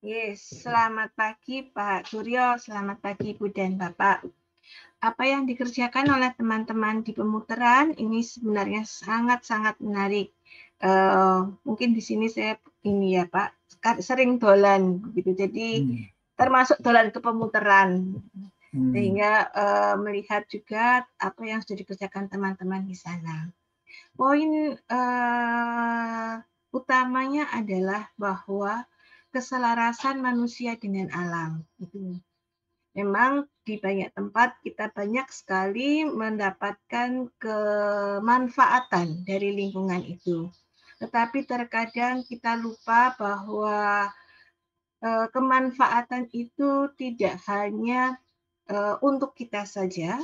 [0.00, 4.24] Ye, selamat pagi Pak Suryo, selamat pagi Ibu dan Bapak.
[5.04, 10.32] Apa yang dikerjakan oleh teman-teman di pemutaran ini sebenarnya sangat-sangat menarik.
[10.80, 12.56] Uh, mungkin di sini saya
[12.88, 13.52] ini ya Pak,
[14.00, 15.36] sering dolan gitu.
[15.36, 15.96] Jadi hmm.
[16.40, 18.16] termasuk dolan ke pemutaran.
[18.70, 18.94] Hmm.
[18.94, 23.50] Sehingga uh, melihat juga apa yang sudah dikerjakan teman-teman di sana.
[24.14, 26.32] Poin uh,
[26.70, 28.86] utamanya adalah bahwa
[29.34, 32.18] keselarasan manusia dengan alam itu
[32.94, 40.50] memang di banyak tempat kita banyak sekali mendapatkan kemanfaatan dari lingkungan itu
[41.00, 44.10] tetapi terkadang kita lupa bahwa
[45.00, 48.20] eh, kemanfaatan itu tidak hanya
[49.02, 50.18] untuk kita saja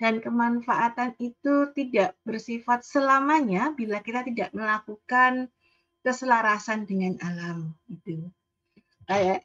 [0.00, 5.52] dan kemanfaatan itu tidak bersifat selamanya bila kita tidak melakukan
[6.00, 8.24] keselarasan dengan alam itu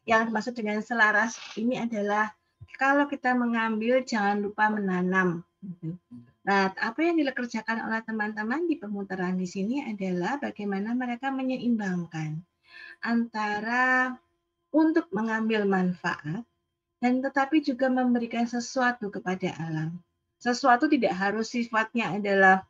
[0.05, 2.29] yang dimaksud dengan selaras ini adalah
[2.77, 5.41] kalau kita mengambil jangan lupa menanam.
[5.63, 5.97] Gitu.
[6.45, 12.37] Nah, apa yang dikerjakan oleh teman-teman di pemutaran di sini adalah bagaimana mereka menyeimbangkan
[13.01, 14.13] antara
[14.69, 16.45] untuk mengambil manfaat
[17.05, 20.01] dan tetapi juga memberikan sesuatu kepada alam.
[20.41, 22.65] Sesuatu tidak harus sifatnya adalah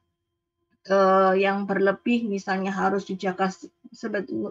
[0.92, 3.48] uh, yang berlebih, misalnya harus dijaga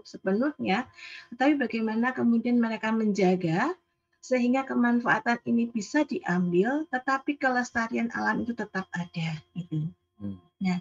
[0.08, 0.88] sepenuhnya,
[1.36, 3.76] tetapi bagaimana kemudian mereka menjaga
[4.24, 9.36] sehingga kemanfaatan ini bisa diambil, tetapi kelestarian alam itu tetap ada.
[9.52, 9.84] Gitu.
[10.16, 10.40] Hmm.
[10.64, 10.80] Nah,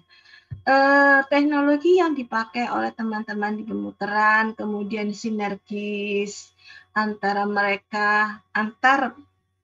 [0.63, 6.55] eh, teknologi yang dipakai oleh teman-teman di pemutaran, kemudian sinergis
[6.93, 9.17] antara mereka, antar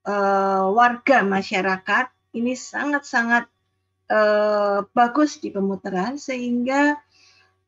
[0.06, 2.06] eh, warga masyarakat,
[2.36, 3.46] ini sangat-sangat
[4.10, 6.98] eh, bagus di pemutaran, sehingga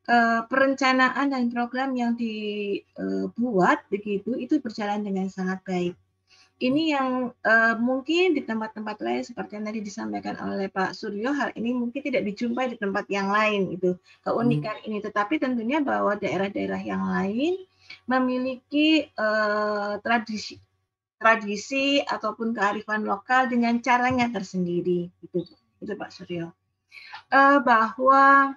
[0.06, 5.94] eh, perencanaan dan program yang dibuat begitu itu berjalan dengan sangat baik
[6.62, 11.50] ini yang uh, mungkin di tempat-tempat lain seperti yang tadi disampaikan oleh Pak Suryo hal
[11.58, 14.86] ini mungkin tidak dijumpai di tempat yang lain itu keunikan hmm.
[14.86, 17.58] ini tetapi tentunya bahwa daerah-daerah yang lain
[18.08, 20.58] memiliki uh, tradisi
[21.22, 25.38] tradisi ataupun kearifan lokal dengan caranya tersendiri itu
[25.78, 26.50] itu Pak Suryo.
[27.30, 28.54] Uh, bahwa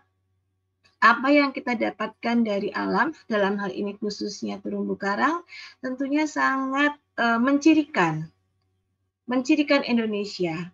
[1.06, 5.46] apa yang kita dapatkan dari alam dalam hal ini khususnya terumbu karang
[5.78, 8.26] tentunya sangat uh, mencirikan
[9.30, 10.74] mencirikan Indonesia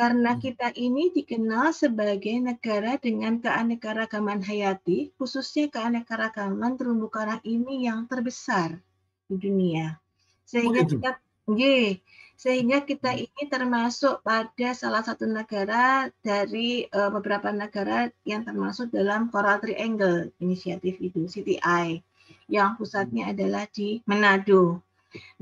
[0.00, 0.40] karena hmm.
[0.40, 8.80] kita ini dikenal sebagai negara dengan keanekaragaman hayati, khususnya keanekaragaman terumbu karang ini yang terbesar
[9.28, 10.00] di dunia.
[10.48, 11.10] Sehingga oh, kita
[11.52, 12.00] ye,
[12.32, 13.28] sehingga kita hmm.
[13.28, 20.32] ini termasuk pada salah satu negara dari uh, beberapa negara yang termasuk dalam Coral Triangle
[20.40, 22.00] inisiatif itu CTI
[22.48, 24.80] yang pusatnya adalah di Manado.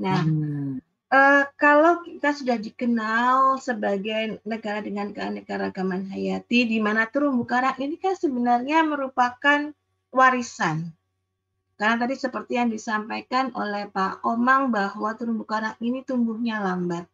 [0.03, 0.88] Nah, hmm.
[1.09, 7.97] Uh, kalau kita sudah dikenal sebagai negara dengan keanekaragaman hayati, di mana terumbu karang ini
[7.97, 9.73] kan sebenarnya merupakan
[10.13, 10.93] warisan.
[11.79, 17.07] Karena tadi seperti yang disampaikan oleh Pak Omang bahwa terumbu karang ini tumbuhnya lambat.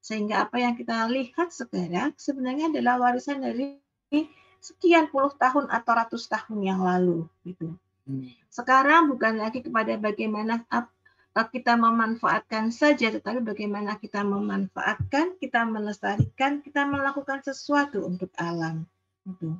[0.00, 3.76] Sehingga apa yang kita lihat sekarang sebenarnya adalah warisan dari
[4.62, 7.74] sekian puluh tahun atau ratus tahun yang lalu gitu.
[8.06, 8.30] Hmm.
[8.48, 10.62] Sekarang bukan lagi kepada bagaimana
[11.44, 18.88] kita memanfaatkan saja, tetapi bagaimana kita memanfaatkan, kita melestarikan, kita melakukan sesuatu untuk alam.
[19.28, 19.52] Gitu.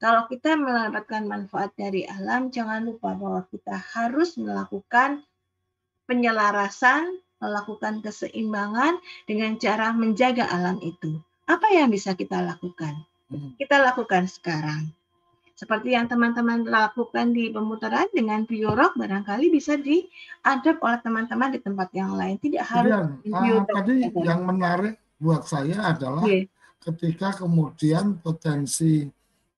[0.00, 5.20] Kalau kita mendapatkan manfaat dari alam, jangan lupa bahwa kita harus melakukan
[6.08, 8.96] penyelarasan, melakukan keseimbangan
[9.28, 11.20] dengan cara menjaga alam itu.
[11.44, 13.04] Apa yang bisa kita lakukan?
[13.28, 13.52] Hmm.
[13.60, 14.90] Kita lakukan sekarang
[15.62, 21.94] seperti yang teman-teman lakukan di pemutaran dengan biorok barangkali bisa diadap oleh teman-teman di tempat
[21.94, 22.34] yang lain.
[22.42, 22.90] Tidak harus
[23.22, 26.50] ya, uh, tadi yang menarik buat saya adalah yeah.
[26.82, 29.06] ketika kemudian potensi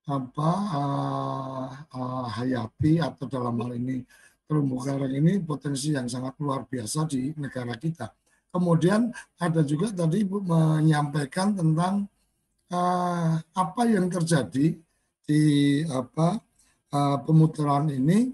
[0.05, 4.05] apa uh, uh, hayati atau dalam hal ini
[4.45, 8.13] terumbu karang ini potensi yang sangat luar biasa di negara kita.
[8.53, 9.09] Kemudian
[9.41, 12.13] ada juga tadi Ibu menyampaikan tentang
[12.69, 14.77] uh, apa yang terjadi
[15.25, 16.37] di apa
[16.93, 18.29] uh, pemutaran ini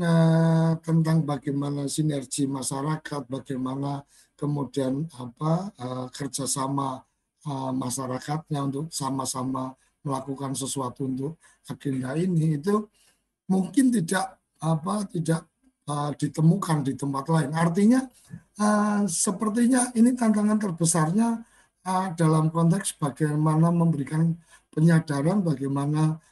[0.00, 4.04] uh, tentang bagaimana sinergi masyarakat, bagaimana
[4.36, 7.02] kemudian apa uh, kerjasama
[7.48, 9.72] uh, masyarakatnya untuk sama-sama
[10.04, 11.32] melakukan sesuatu untuk
[11.66, 12.86] agenda ini itu
[13.50, 15.44] mungkin tidak apa tidak
[16.20, 17.48] ditemukan di tempat lain.
[17.56, 18.04] Artinya
[19.08, 21.40] sepertinya ini tantangan terbesarnya
[22.12, 24.36] dalam konteks bagaimana memberikan
[24.78, 26.22] penyadaran bagaimana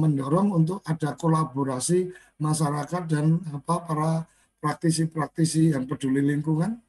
[0.00, 2.08] mendorong untuk ada kolaborasi
[2.40, 4.10] masyarakat dan apa para
[4.56, 6.80] praktisi-praktisi yang peduli lingkungan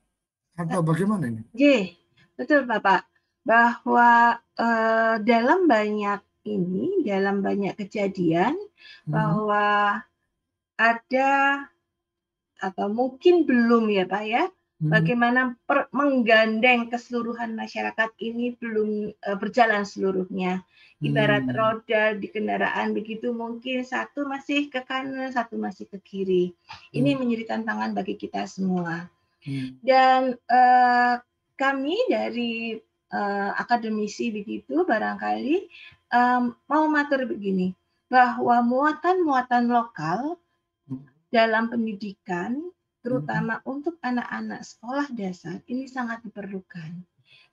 [0.55, 1.43] atau bagaimana ini?
[1.51, 1.93] Iya,
[2.39, 3.05] betul Bapak.
[3.43, 9.11] Bahwa eh, dalam banyak ini, dalam banyak kejadian hmm.
[9.11, 9.99] bahwa
[10.79, 11.33] ada
[12.57, 14.43] atau mungkin belum ya Pak ya.
[14.77, 20.61] Bagaimana per, menggandeng keseluruhan masyarakat ini belum uh, berjalan seluruhnya.
[21.01, 21.53] Ibarat hmm.
[21.57, 26.45] roda di kendaraan begitu mungkin satu masih ke kanan, satu masih ke kiri.
[26.93, 27.19] Ini hmm.
[27.21, 29.09] menjadi tantangan bagi kita semua.
[29.41, 29.81] Hmm.
[29.81, 31.21] Dan uh,
[31.57, 32.77] kami dari
[33.13, 35.69] uh, akademisi begitu barangkali
[36.13, 37.73] um, mau matur begini
[38.13, 40.37] bahwa muatan-muatan lokal
[40.85, 41.01] hmm.
[41.33, 42.61] dalam pendidikan
[43.07, 43.71] terutama hmm.
[43.71, 46.91] untuk anak-anak sekolah dasar ini sangat diperlukan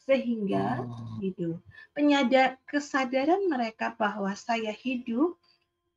[0.02, 1.22] sehingga oh.
[1.22, 1.62] gitu
[1.94, 5.38] penyadar kesadaran mereka bahwa saya hidup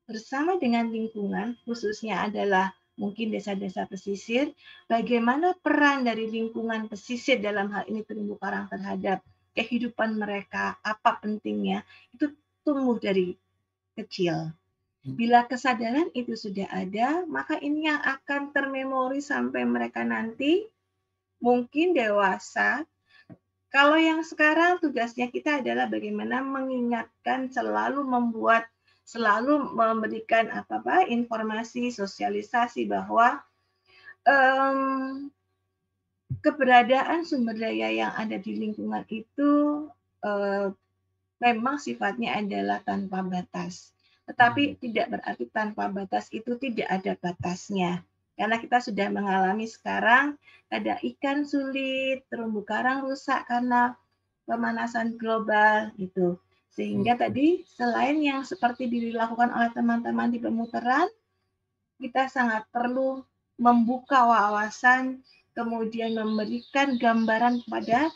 [0.05, 4.53] bersama dengan lingkungan khususnya adalah mungkin desa-desa pesisir
[4.85, 9.25] bagaimana peran dari lingkungan pesisir dalam hal ini terumbu karang terhadap
[9.57, 11.81] kehidupan mereka, apa pentingnya,
[12.13, 12.29] itu
[12.61, 13.33] tumbuh dari
[13.97, 14.53] kecil.
[15.07, 20.67] Bila kesadaran itu sudah ada, maka ini yang akan termemori sampai mereka nanti
[21.39, 22.83] mungkin dewasa.
[23.71, 28.67] Kalau yang sekarang tugasnya kita adalah bagaimana mengingatkan selalu membuat
[29.07, 33.39] selalu memberikan apa apa informasi sosialisasi bahwa
[34.27, 35.31] um,
[36.43, 39.51] keberadaan sumber daya yang ada di lingkungan itu
[40.27, 40.67] uh,
[41.39, 43.95] memang sifatnya adalah tanpa batas.
[44.27, 44.77] Tetapi hmm.
[44.83, 48.03] tidak berarti tanpa batas itu tidak ada batasnya.
[48.37, 50.37] Karena kita sudah mengalami sekarang
[50.69, 53.97] ada ikan sulit, terumbu karang rusak karena
[54.45, 56.37] pemanasan global itu.
[56.69, 61.09] Sehingga tadi selain yang seperti dilakukan oleh teman-teman di pemutaran,
[61.97, 63.25] kita sangat perlu
[63.57, 65.25] membuka wawasan,
[65.57, 68.13] kemudian memberikan gambaran kepada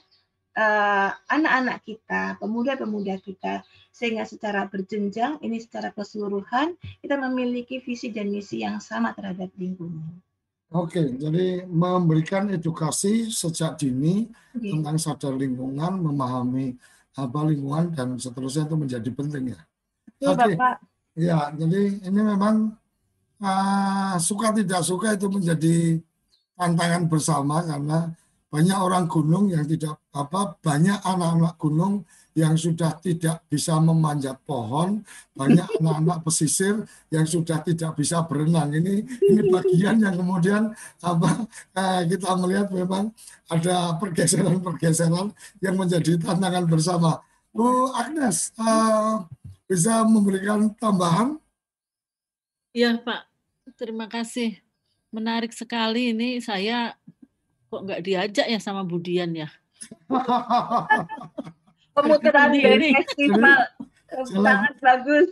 [1.31, 8.27] anak-anak uh, kita, pemuda-pemuda kita, sehingga secara berjenjang, ini secara keseluruhan, kita memiliki visi dan
[8.27, 10.19] misi yang sama terhadap lingkungan.
[10.71, 14.71] Oke, jadi memberikan edukasi sejak dini Oke.
[14.71, 16.79] tentang sadar lingkungan, memahami
[17.11, 19.59] apa lingkungan dan seterusnya itu menjadi penting ya.
[20.23, 20.79] Oke, Bapak.
[21.11, 22.71] Ya, jadi ini memang
[23.43, 25.99] uh, suka tidak suka itu menjadi
[26.55, 28.15] tantangan bersama karena
[28.51, 32.03] banyak orang gunung yang tidak apa banyak anak-anak gunung
[32.35, 35.03] yang sudah tidak bisa memanjat pohon,
[35.35, 38.71] banyak anak-anak pesisir yang sudah tidak bisa berenang.
[38.75, 40.71] Ini ini bagian yang kemudian
[41.03, 43.11] apa eh, kita melihat memang
[43.47, 45.31] ada pergeseran-pergeseran
[45.63, 47.23] yang menjadi tantangan bersama.
[47.55, 49.15] Bu Agnes eh,
[49.67, 51.39] bisa memberikan tambahan?
[52.71, 53.27] Iya Pak,
[53.75, 54.59] terima kasih.
[55.11, 56.95] Menarik sekali ini saya
[57.71, 59.47] kok nggak diajak ya sama Budian ya.
[61.95, 63.63] Pemutaran dari festival
[64.27, 65.31] sangat bagus.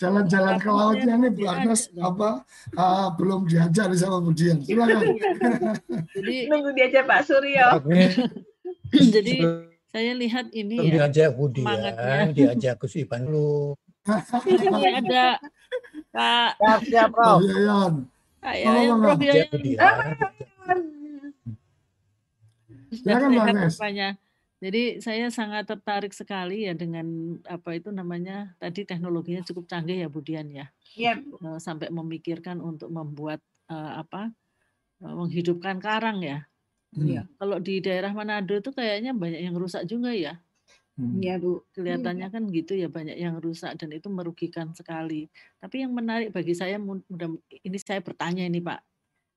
[0.00, 2.48] Jalan-jalan ke lautnya nih Bu Agnes apa
[2.80, 4.64] uh, belum diajar sama Budian.
[4.64, 5.20] Silakan.
[6.16, 7.68] Jadi nunggu diajak Pak Suryo.
[9.14, 9.44] Jadi
[9.92, 10.92] saya lihat ini belum ya.
[11.12, 13.76] diajak Budian, diajak Gus Ipan dulu.
[14.48, 15.36] Ini ada
[16.08, 17.40] Pak Siap, siap, Prof.
[18.40, 21.03] Pak Yayan, Prof Yayan.
[23.00, 23.76] Silakan Agnes.
[24.64, 30.08] Jadi saya sangat tertarik sekali ya dengan apa itu namanya tadi teknologinya cukup canggih ya
[30.08, 30.66] Budian ya.
[30.96, 31.20] Iya.
[31.20, 34.32] Eh, sampai memikirkan untuk membuat uh, apa
[35.04, 36.48] uh, menghidupkan karang ya.
[36.96, 37.28] Iya.
[37.28, 37.32] Hmm.
[37.36, 40.40] Kalau di daerah Manado itu kayaknya banyak yang rusak juga ya.
[40.96, 41.20] Hmm.
[41.20, 41.60] Iya Bu.
[41.76, 45.28] Kelihatannya kan gitu ya banyak yang rusak dan itu merugikan sekali.
[45.60, 48.80] Tapi yang menarik bagi saya mudah ini saya bertanya ini Pak.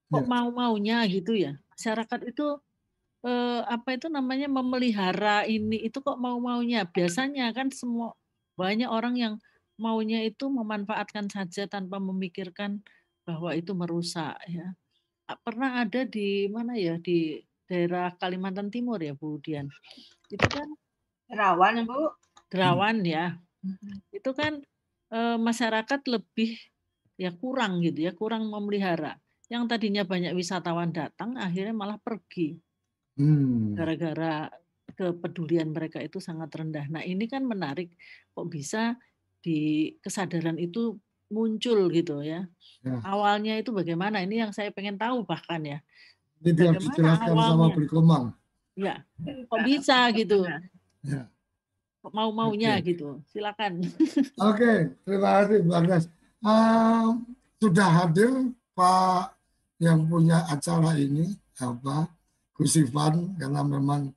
[0.08, 0.30] Kok ya.
[0.30, 2.58] mau maunya gitu ya masyarakat itu
[3.26, 6.86] eh, apa itu namanya memelihara ini itu kok mau-maunya.
[6.86, 8.14] Biasanya kan semua
[8.58, 9.34] banyak orang yang
[9.78, 12.82] maunya itu memanfaatkan saja tanpa memikirkan
[13.24, 14.74] bahwa itu merusak ya.
[15.44, 17.38] Pernah ada di mana ya di
[17.68, 19.68] daerah Kalimantan Timur ya Bu Dian.
[20.32, 20.68] Itu kan
[21.30, 22.16] rawan Bu.
[22.48, 23.36] Derawan ya.
[24.16, 24.64] Itu kan
[25.12, 26.56] e, masyarakat lebih
[27.20, 29.20] ya kurang gitu ya, kurang memelihara.
[29.52, 32.56] Yang tadinya banyak wisatawan datang akhirnya malah pergi.
[33.18, 33.74] Hmm.
[33.74, 34.54] Gara-gara
[34.94, 36.86] kepedulian mereka itu sangat rendah.
[36.90, 37.92] Nah, ini kan menarik
[38.34, 38.98] kok bisa
[39.42, 40.98] di kesadaran itu
[41.28, 42.48] muncul gitu ya.
[42.82, 42.98] ya.
[43.04, 44.24] Awalnya itu bagaimana?
[44.24, 45.80] Ini yang saya pengen tahu bahkan ya.
[46.42, 48.26] Ini biar dijelaskan sama Beli Komang.
[48.78, 49.02] Ya,
[49.50, 50.46] kok bisa gitu.
[51.08, 51.24] Ya.
[52.04, 52.92] Kok mau-maunya okay.
[52.92, 53.24] gitu.
[53.32, 53.80] Silakan.
[53.80, 56.06] Oke, okay, terima kasih Bang Agnes.
[56.44, 57.16] Uh,
[57.64, 59.40] sudah hadir Pak
[59.80, 61.32] yang punya acara ini
[61.64, 62.12] apa
[62.58, 64.10] Gus Ivan karena memang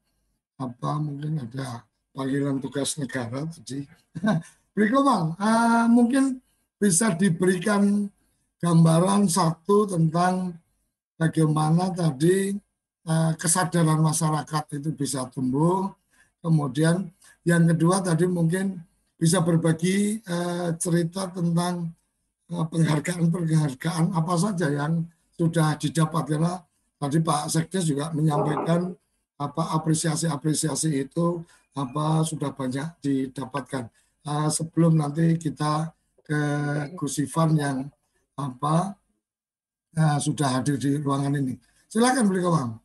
[0.56, 1.84] apa mungkin ada
[2.16, 3.84] panggilan tugas negara tadi.
[4.74, 6.40] Berikut uh, mungkin
[6.80, 8.08] bisa diberikan
[8.60, 10.56] gambaran satu tentang
[11.20, 12.56] bagaimana tadi
[13.04, 15.92] uh, kesadaran masyarakat itu bisa tumbuh.
[16.40, 17.12] Kemudian
[17.44, 18.80] yang kedua tadi mungkin
[19.20, 21.92] bisa berbagi uh, cerita tentang
[22.50, 25.06] penghargaan-penghargaan apa saja yang
[25.38, 26.58] sudah didapat karena
[27.00, 28.92] Tadi Pak Sekdes juga menyampaikan
[29.40, 31.40] apa apresiasi-apresiasi itu
[31.72, 33.88] apa sudah banyak didapatkan.
[34.20, 36.40] Uh, sebelum nanti kita ke
[36.92, 37.78] Gus Ivan yang
[38.36, 39.00] apa
[39.96, 41.56] uh, sudah hadir di ruangan ini.
[41.88, 42.76] Silakan beli Bang.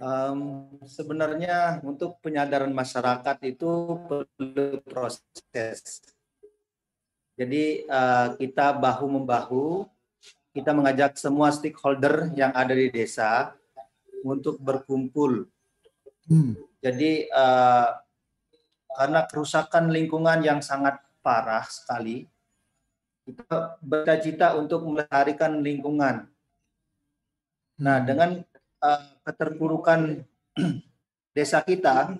[0.00, 0.40] Um,
[0.88, 3.70] sebenarnya untuk penyadaran masyarakat itu
[4.08, 6.00] perlu proses.
[7.36, 9.86] Jadi uh, kita bahu membahu
[10.54, 13.52] kita mengajak semua stakeholder yang ada di desa
[14.22, 15.50] untuk berkumpul
[16.28, 16.56] Hmm.
[16.80, 17.88] Jadi uh,
[18.94, 22.24] karena kerusakan lingkungan yang sangat parah sekali,
[23.24, 26.28] kita bercita-cita untuk melestarikan lingkungan.
[27.80, 28.40] Nah, dengan
[28.80, 30.22] uh, keterpurukan
[31.36, 32.14] desa kita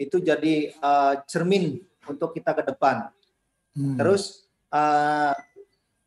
[0.00, 3.10] itu jadi uh, cermin untuk kita ke depan.
[3.74, 3.98] Hmm.
[3.98, 5.34] Terus uh,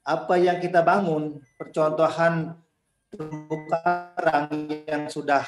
[0.07, 2.55] apa yang kita bangun, percontohan
[3.11, 4.47] terumbu karang
[4.87, 5.43] yang sudah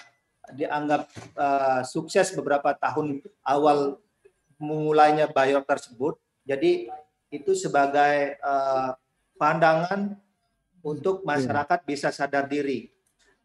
[0.51, 1.07] dianggap
[1.39, 4.03] uh, sukses beberapa tahun awal
[4.59, 6.19] memulainya biok tersebut.
[6.43, 6.91] Jadi
[7.31, 8.99] itu sebagai uh,
[9.39, 10.19] pandangan
[10.83, 12.91] untuk masyarakat bisa sadar diri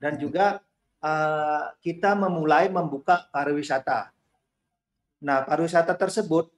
[0.02, 0.58] dan juga
[0.98, 4.10] uh, kita memulai membuka pariwisata.
[5.22, 6.50] Nah, pariwisata tersebut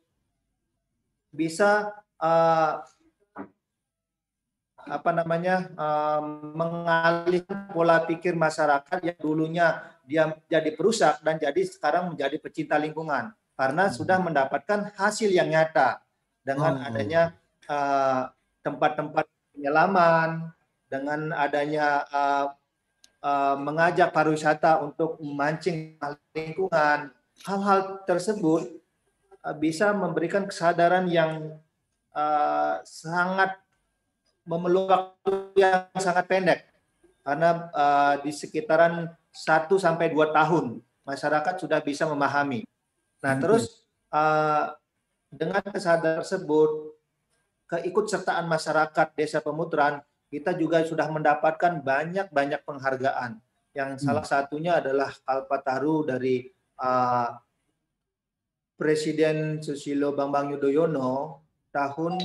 [1.28, 2.80] bisa uh,
[4.86, 6.22] apa namanya uh,
[6.54, 13.34] mengalihkan pola pikir masyarakat yang dulunya dia jadi perusak dan jadi sekarang menjadi pecinta lingkungan.
[13.56, 16.04] Karena sudah mendapatkan hasil yang nyata
[16.44, 16.86] dengan oh.
[16.86, 17.22] adanya
[18.62, 20.54] tempat-tempat uh, penyelaman
[20.86, 22.46] dengan adanya uh,
[23.26, 25.98] uh, mengajak pariwisata untuk memancing
[26.30, 27.10] lingkungan,
[27.42, 28.70] hal-hal tersebut
[29.42, 31.58] uh, bisa memberikan kesadaran yang
[32.14, 33.58] uh, sangat
[34.46, 36.60] memerlukan waktu yang sangat pendek
[37.26, 42.62] karena uh, di sekitaran 1 sampai 2 tahun masyarakat sudah bisa memahami.
[43.20, 43.42] Nah, hmm.
[43.42, 43.82] terus
[44.14, 44.70] uh,
[45.34, 46.94] dengan kesadaran tersebut
[47.66, 49.98] keikutsertaan masyarakat desa Pemuteran
[50.30, 53.42] kita juga sudah mendapatkan banyak-banyak penghargaan.
[53.74, 54.02] Yang hmm.
[54.06, 56.46] salah satunya adalah Kalpataru dari
[56.78, 57.34] uh,
[58.78, 61.42] Presiden Susilo Bambang Yudhoyono
[61.74, 62.22] tahun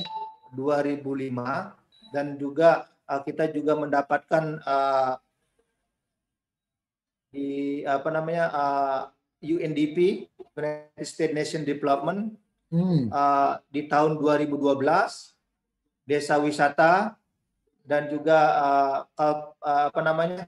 [0.54, 1.81] 2005
[2.12, 5.16] dan juga uh, kita juga mendapatkan uh,
[7.32, 9.02] di apa namanya uh,
[9.42, 12.36] UNDP United States Nation Development
[12.70, 13.10] hmm.
[13.10, 14.84] uh, di tahun 2012
[16.06, 17.16] desa wisata
[17.88, 19.38] dan juga uh, uh,
[19.90, 20.46] apa namanya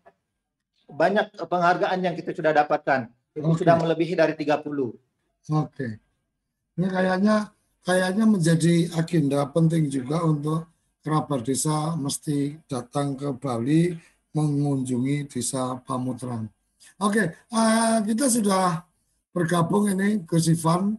[0.92, 3.10] banyak penghargaan yang kita sudah dapatkan.
[3.34, 3.66] Itu okay.
[3.66, 4.62] sudah melebihi dari 30.
[4.62, 4.94] Oke.
[5.50, 5.92] Okay.
[6.78, 7.36] Ini kayaknya
[7.82, 10.73] kayaknya menjadi agenda penting juga untuk
[11.04, 13.92] kerabat desa mesti datang ke Bali
[14.32, 16.48] mengunjungi desa Pamutran.
[16.98, 18.88] Oke, okay, uh, kita sudah
[19.36, 20.96] bergabung ini Gus Ivan.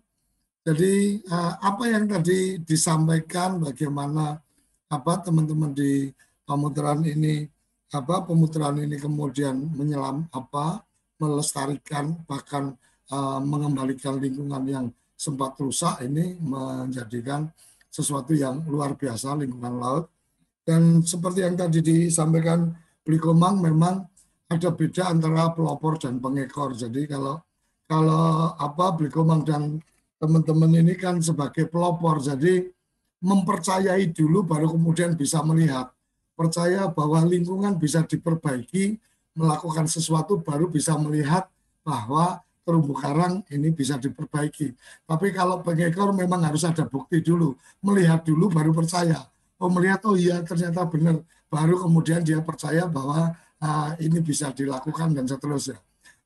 [0.65, 4.41] Jadi uh, apa yang tadi disampaikan bagaimana
[4.89, 6.13] apa teman-teman di
[6.45, 7.49] pemutaran ini
[7.93, 10.85] apa pemutaran ini kemudian menyelam apa
[11.21, 12.77] melestarikan bahkan
[13.13, 17.49] uh, mengembalikan lingkungan yang sempat rusak ini menjadikan
[17.95, 20.11] sesuatu yang luar biasa lingkungan laut.
[20.67, 22.75] Dan seperti yang tadi disampaikan
[23.05, 24.03] Blikomang memang
[24.51, 26.75] ada beda antara pelopor dan pengekor.
[26.75, 27.39] Jadi kalau
[27.85, 29.79] kalau apa Blikomang dan
[30.19, 32.19] teman-teman ini kan sebagai pelopor.
[32.19, 32.65] Jadi
[33.21, 35.93] mempercayai dulu baru kemudian bisa melihat.
[36.35, 38.99] Percaya bahwa lingkungan bisa diperbaiki,
[39.39, 41.47] melakukan sesuatu baru bisa melihat
[41.87, 44.73] bahwa terumbu karang ini bisa diperbaiki.
[45.05, 47.55] Tapi kalau pengekor memang harus ada bukti dulu,
[47.85, 49.21] melihat dulu baru percaya.
[49.61, 55.15] Oh melihat oh iya ternyata benar, baru kemudian dia percaya bahwa uh, ini bisa dilakukan
[55.15, 55.79] dan seterusnya.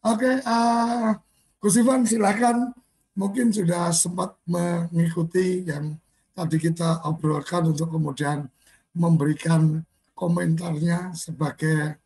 [0.07, 1.13] Oke, okay, uh,
[1.59, 2.73] Gus Ivan silakan.
[3.19, 5.99] Mungkin sudah sempat mengikuti yang
[6.31, 8.47] tadi kita obrolkan untuk kemudian
[8.95, 9.83] memberikan
[10.15, 11.99] komentarnya sebagai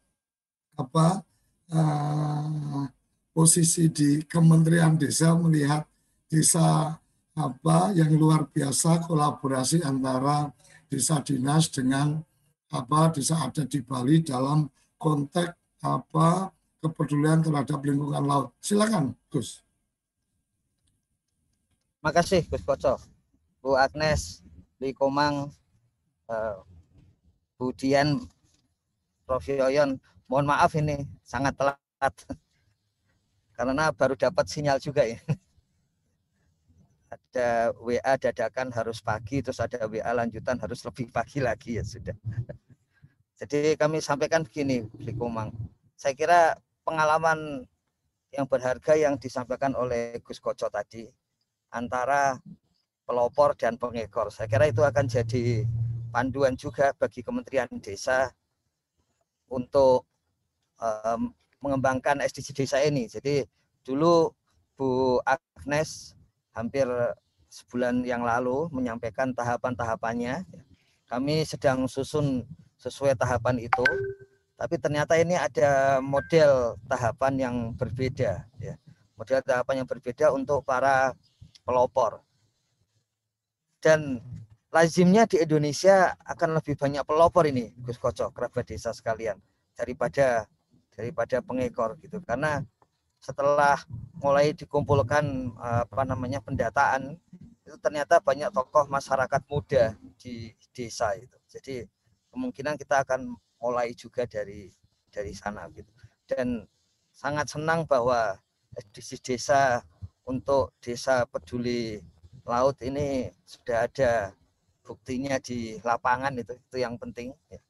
[0.80, 1.20] apa
[1.68, 2.88] uh,
[3.32, 5.88] posisi di Kementerian Desa melihat
[6.28, 6.96] desa
[7.32, 10.52] apa yang luar biasa kolaborasi antara
[10.92, 12.20] desa dinas dengan
[12.68, 14.68] apa desa ada di Bali dalam
[15.00, 16.52] konteks apa
[16.84, 18.48] kepedulian terhadap lingkungan laut.
[18.60, 19.64] Silakan, Gus.
[22.02, 22.98] Makasih Gus Koco,
[23.62, 24.42] Bu Agnes,
[24.82, 25.54] Li Komang,
[26.26, 26.56] uh,
[27.54, 28.18] Kemudian
[29.22, 29.46] Prof.
[29.46, 32.14] Yoyon, mohon maaf ini sangat telat
[33.52, 35.18] karena baru dapat sinyal juga ya.
[37.12, 42.16] Ada WA dadakan harus pagi, terus ada WA lanjutan harus lebih pagi lagi ya sudah.
[43.44, 45.52] Jadi kami sampaikan begini, Blikomang.
[45.92, 46.56] Saya kira
[46.88, 47.68] pengalaman
[48.32, 51.04] yang berharga yang disampaikan oleh Gus Koco tadi
[51.68, 52.40] antara
[53.04, 54.32] pelopor dan pengekor.
[54.32, 55.68] Saya kira itu akan jadi
[56.08, 58.32] panduan juga bagi Kementerian Desa
[59.52, 60.08] untuk
[61.62, 63.06] mengembangkan SDG desa ini.
[63.06, 63.46] Jadi
[63.86, 64.34] dulu
[64.76, 66.18] Bu Agnes
[66.52, 66.84] hampir
[67.48, 70.42] sebulan yang lalu menyampaikan tahapan-tahapannya.
[71.06, 72.42] Kami sedang susun
[72.80, 73.84] sesuai tahapan itu,
[74.56, 78.48] tapi ternyata ini ada model tahapan yang berbeda.
[78.58, 78.74] Ya.
[79.12, 81.14] model tahapan yang berbeda untuk para
[81.62, 82.26] pelopor.
[83.78, 84.18] Dan
[84.72, 89.38] lazimnya di Indonesia akan lebih banyak pelopor ini, Gus Koco, kerabat desa sekalian,
[89.76, 90.48] daripada
[91.02, 92.22] daripada pengekor gitu.
[92.22, 92.62] Karena
[93.18, 93.82] setelah
[94.22, 97.18] mulai dikumpulkan apa namanya pendataan
[97.66, 101.34] itu ternyata banyak tokoh masyarakat muda di desa itu.
[101.50, 101.90] Jadi
[102.30, 104.70] kemungkinan kita akan mulai juga dari
[105.10, 105.90] dari sana gitu.
[106.30, 106.62] Dan
[107.10, 108.38] sangat senang bahwa
[108.78, 109.82] edisi desa
[110.22, 111.98] untuk desa peduli
[112.46, 114.34] laut ini sudah ada
[114.82, 117.60] buktinya di lapangan itu itu yang penting ya.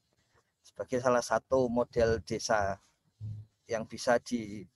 [0.65, 2.81] sebagai salah satu model desa
[3.73, 4.69] yang bisa di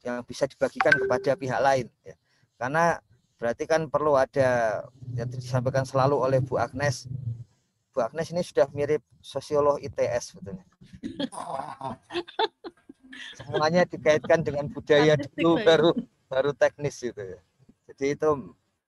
[0.00, 2.16] yang bisa dibagikan kepada pihak lain ya.
[2.56, 2.96] Karena
[3.36, 4.80] berarti kan perlu ada
[5.12, 7.04] yang disampaikan selalu oleh Bu Agnes.
[7.92, 10.64] Bu Agnes ini sudah mirip sosiolog ITS sebetulnya.
[13.36, 15.90] Semuanya dikaitkan dengan budaya dulu baru
[16.32, 17.40] baru teknis gitu ya.
[17.92, 18.28] Jadi itu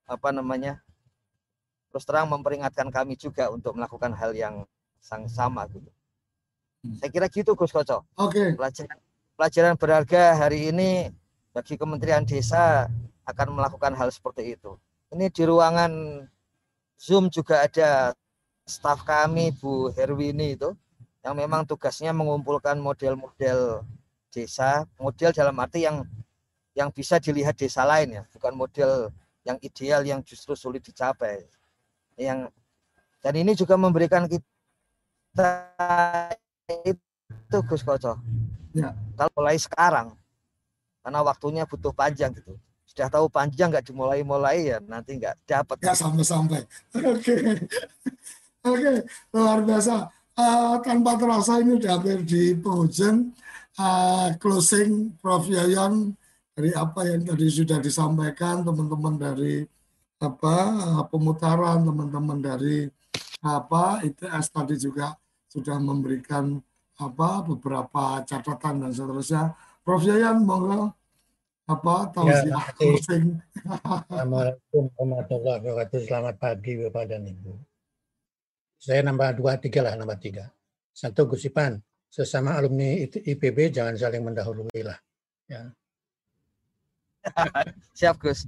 [0.08, 0.80] apa namanya?
[1.92, 4.64] Terus terang memperingatkan kami juga untuk melakukan hal yang
[5.00, 5.88] sang sama gitu.
[7.00, 8.04] Saya kira gitu Gus Koco.
[8.20, 8.38] Oke.
[8.38, 8.48] Okay.
[8.54, 8.98] Pelajaran
[9.38, 11.14] pelajaran berharga hari ini
[11.54, 12.90] bagi Kementerian Desa
[13.22, 14.74] akan melakukan hal seperti itu.
[15.14, 16.26] Ini di ruangan
[16.98, 18.18] Zoom juga ada
[18.66, 20.74] staf kami Bu Herwini itu
[21.22, 23.86] yang memang tugasnya mengumpulkan model-model
[24.34, 26.02] desa, model dalam arti yang
[26.74, 29.14] yang bisa dilihat desa lain ya, bukan model
[29.46, 31.46] yang ideal yang justru sulit dicapai.
[32.18, 32.50] Yang
[33.22, 35.50] dan ini juga memberikan kita
[36.82, 38.18] itu Gus Koco
[38.76, 38.92] Ya.
[39.16, 40.14] Kalau mulai sekarang,
[41.02, 42.56] karena waktunya butuh panjang gitu.
[42.88, 45.76] Sudah tahu panjang nggak dimulai-mulai ya nanti nggak dapat.
[45.84, 46.66] Ya sampai-sampai.
[46.98, 47.36] Oke,
[48.64, 48.92] oke
[49.32, 50.08] luar biasa.
[50.38, 53.34] Uh, tanpa terasa ini sudah hampir di penghujung
[53.78, 56.14] uh, closing Prof Yayan
[56.54, 59.66] dari apa yang tadi sudah disampaikan teman-teman dari
[60.18, 62.86] apa uh, pemutaran teman-teman dari
[63.42, 65.14] apa ITS tadi juga
[65.46, 66.58] sudah memberikan
[66.98, 69.54] apa beberapa catatan dan seterusnya.
[69.86, 70.92] Prof Yayan monggo
[71.70, 73.38] apa tausiah ya, closing.
[73.64, 76.00] Assalamualaikum warahmatullahi wabarakatuh.
[76.04, 77.54] Selamat pagi Bapak dan Ibu.
[78.82, 80.50] Saya nambah dua tiga lah nambah tiga.
[80.90, 81.78] Satu Gusipan,
[82.10, 84.98] sesama alumni IPB jangan saling mendahului lah.
[85.46, 85.70] Ya.
[87.98, 88.44] Siap Gus.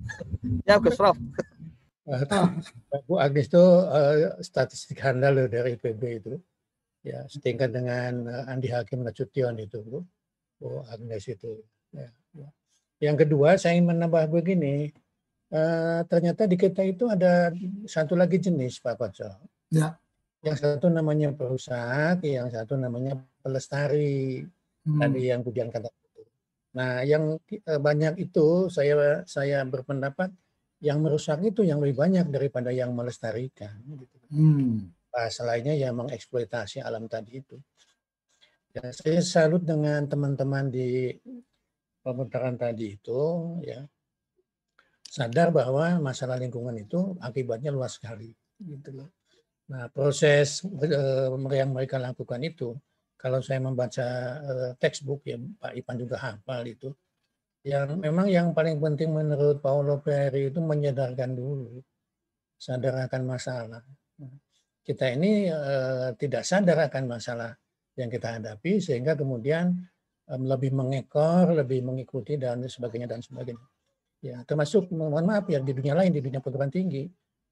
[0.66, 1.16] Siap Gus Prof.
[3.06, 6.34] Bu Agnes itu uh, statistik handal dari IPB itu
[7.00, 9.98] ya setingkat dengan uh, Andi Hakim Nasution itu Bu,
[10.60, 11.60] Bu Agnes itu.
[11.90, 12.48] Ya, ya.
[13.00, 14.92] Yang kedua saya ingin menambah begini,
[15.52, 17.50] uh, ternyata di kita itu ada
[17.88, 19.30] satu lagi jenis Pak Koco.
[19.72, 19.96] Ya.
[20.40, 24.44] Yang satu namanya perusak, yang satu namanya pelestari.
[24.80, 24.96] Hmm.
[24.96, 26.22] Tadi yang kemudian kata itu.
[26.72, 30.32] Nah, yang uh, banyak itu saya saya berpendapat
[30.80, 33.76] yang merusak itu yang lebih banyak daripada yang melestarikan.
[33.84, 34.16] Gitu.
[34.32, 37.58] Hmm bahasa lainnya yang mengeksploitasi alam tadi itu.
[38.70, 41.10] Ya, saya salut dengan teman-teman di
[42.00, 43.20] pemutaran tadi itu
[43.66, 43.82] ya
[45.10, 48.30] sadar bahwa masalah lingkungan itu akibatnya luas sekali
[48.62, 49.10] gitu loh.
[49.74, 52.78] Nah, proses uh, yang mereka lakukan itu
[53.18, 54.06] kalau saya membaca
[54.38, 56.94] uh, textbook ya Pak Ipan juga hafal itu
[57.60, 61.84] yang memang yang paling penting menurut Paulo Freire itu menyadarkan dulu
[62.56, 63.84] sadar akan masalah
[64.84, 67.52] kita ini uh, tidak sadar akan masalah
[67.94, 69.76] yang kita hadapi sehingga kemudian
[70.30, 73.66] um, lebih mengekor, lebih mengikuti dan sebagainya dan sebagainya.
[74.20, 77.08] Ya, termasuk mohon maaf ya di dunia lain di dunia perguruan tinggi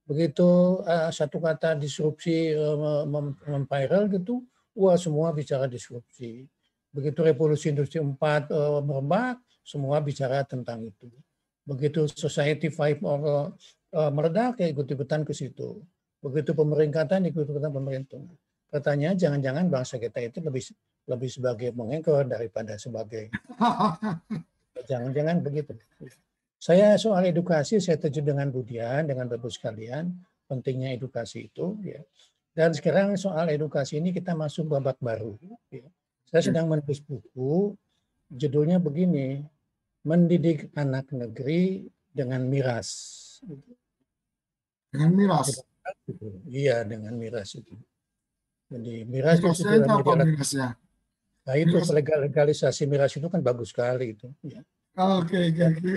[0.09, 3.05] begitu uh, satu kata disrupsi uh,
[3.45, 4.41] memviral gitu,
[4.73, 6.49] wah semua bicara disrupsi.
[6.89, 11.13] Begitu revolusi industri 4 uh, merebak, semua bicara tentang itu.
[11.69, 13.53] Begitu society 5 uh,
[14.09, 15.85] meledak, ya ikut-ikutan ke situ
[16.19, 18.19] Begitu pemeringkatan ikut-ikutan pemerintah.
[18.69, 20.63] Pertanyaan jangan-jangan bangsa kita itu lebih
[21.09, 23.33] lebih sebagai mengekor daripada sebagai
[24.91, 25.73] jangan-jangan begitu.
[26.59, 30.11] Saya soal edukasi saya setuju dengan Budian dengan Bapak sekalian
[30.51, 32.03] pentingnya edukasi itu ya.
[32.53, 35.39] Dan sekarang soal edukasi ini kita masuk babak baru.
[35.71, 35.87] Ya.
[36.27, 37.79] Saya sedang menulis buku
[38.29, 39.47] judulnya begini
[40.03, 42.91] mendidik anak negeri dengan miras.
[44.91, 45.63] Dengan miras.
[46.49, 47.75] Iya dengan miras itu.
[48.69, 50.77] Jadi miras itu, apa mirasnya?
[51.49, 51.91] Nah itu miras.
[51.93, 54.29] legal legalisasi miras itu kan bagus sekali itu.
[54.45, 54.61] Ya.
[54.99, 55.93] Oke oke oke.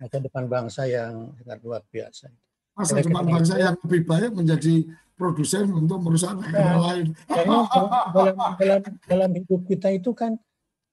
[0.00, 2.32] Masa depan bangsa yang sangat luar biasa.
[2.74, 4.74] Masa Oleh depan bangsa yang lebih baik menjadi
[5.20, 7.06] produsen untuk merusak negara nah, lain.
[7.36, 10.40] dalam, dalam, dalam hidup kita itu kan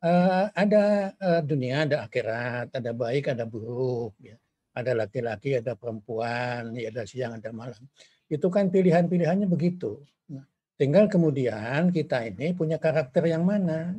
[0.03, 4.35] uh, ada uh, dunia, ada akhirat, ada baik, ada buruk, ya.
[4.77, 7.81] Ada laki-laki, ada perempuan, ya, ada siang, ada malam.
[8.29, 9.97] Itu kan pilihan-pilihannya begitu.
[10.29, 10.45] Nah,
[10.77, 13.97] tinggal kemudian kita ini punya karakter yang mana,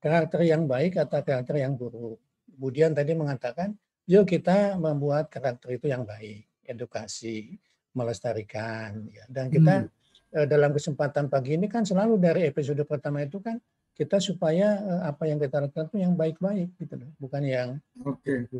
[0.00, 2.16] karakter yang baik atau karakter yang buruk.
[2.48, 3.76] Kemudian tadi mengatakan,
[4.08, 7.60] yuk kita membuat karakter itu yang baik, edukasi,
[7.92, 9.28] melestarikan, ya.
[9.28, 10.02] dan kita hmm
[10.34, 13.54] Eh, dalam kesempatan pagi ini kan selalu dari episode pertama itu kan
[13.94, 17.68] kita supaya eh, apa yang kita lakukan itu yang baik-baik gitu loh, bukan yang
[18.02, 18.18] oke.
[18.26, 18.50] Okay.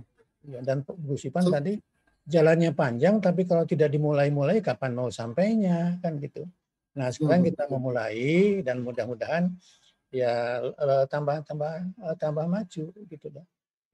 [0.44, 1.80] Ya, dan Bu Sipan so, tadi
[2.28, 6.44] jalannya panjang tapi kalau tidak dimulai-mulai kapan mau sampainya kan gitu.
[6.94, 9.50] Nah, sekarang kita memulai dan mudah-mudahan
[10.14, 11.42] ya eh, tambah
[12.20, 13.44] tambah maju gitu loh.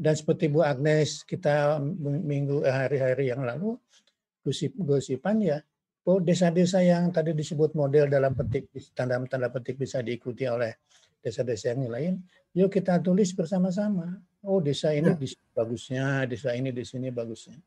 [0.01, 3.77] Dan seperti Bu Agnes kita minggu hari-hari yang lalu
[4.45, 5.59] gosip gosipan ya
[6.09, 10.81] Oh, desa-desa yang tadi disebut model dalam petik tanda tanda petik bisa diikuti oleh
[11.21, 12.15] desa-desa yang lain,
[12.57, 14.17] yuk kita tulis bersama-sama.
[14.41, 15.17] Oh, desa ini ya.
[15.17, 17.61] di bagusnya, desa ini di sini bagusnya.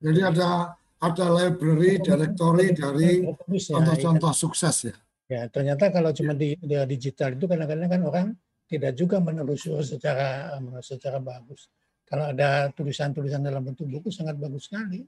[0.00, 4.96] Jadi ada ada library, directory dari contoh-contoh ya, sukses ya.
[5.30, 8.26] Ya, ternyata kalau cuma di, di digital itu kadang-kadang kan orang
[8.68, 11.70] tidak juga menelusuri secara secara bagus.
[12.04, 15.00] Kalau ada tulisan-tulisan dalam bentuk buku sangat bagus sekali.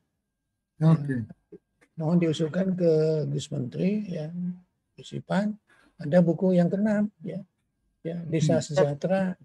[0.81, 0.97] Oke.
[1.03, 1.21] Okay
[1.97, 2.91] mohon diusulkan ke
[3.29, 4.33] Gus Menteri ya
[4.97, 5.53] Gus Ipan
[6.01, 7.41] ada buku yang keenam ya
[8.03, 8.65] ya desa hmm.
[8.65, 9.37] sejahtera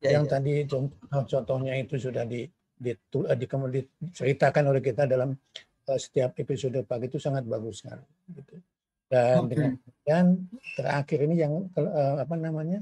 [0.00, 0.30] ya, yang ya.
[0.36, 5.36] tadi contoh, contohnya itu sudah di, di, di, di, diceritakan oleh kita dalam
[5.88, 8.54] uh, setiap episode pagi itu sangat bagus sekali gitu.
[9.10, 9.48] dan okay.
[9.48, 9.72] dengan
[10.06, 10.24] dan
[10.74, 12.80] terakhir ini yang uh, apa namanya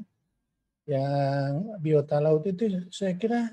[0.89, 3.53] yang biota laut itu saya kira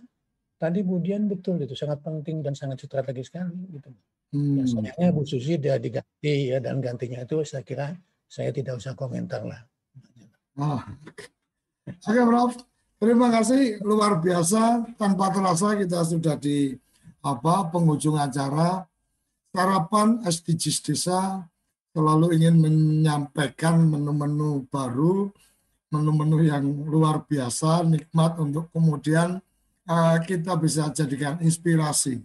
[0.56, 3.92] tadi Budian betul itu sangat penting dan sangat strategis sekali gitu.
[4.32, 4.60] Hmm.
[4.60, 7.92] Ya, sayangnya Bu Susi dia diganti ya dan gantinya itu saya kira
[8.26, 9.62] saya tidak usah komentar lah.
[10.56, 10.80] Oh.
[11.86, 12.54] Oke Prof,
[13.02, 16.76] terima kasih luar biasa tanpa terasa kita sudah di
[17.26, 18.86] apa penghujung acara
[19.52, 21.42] sarapan SDGs desa
[21.96, 25.32] selalu ingin menyampaikan menu-menu baru,
[25.96, 29.40] menu-menu yang luar biasa, nikmat untuk kemudian
[29.88, 32.20] uh, kita bisa jadikan inspirasi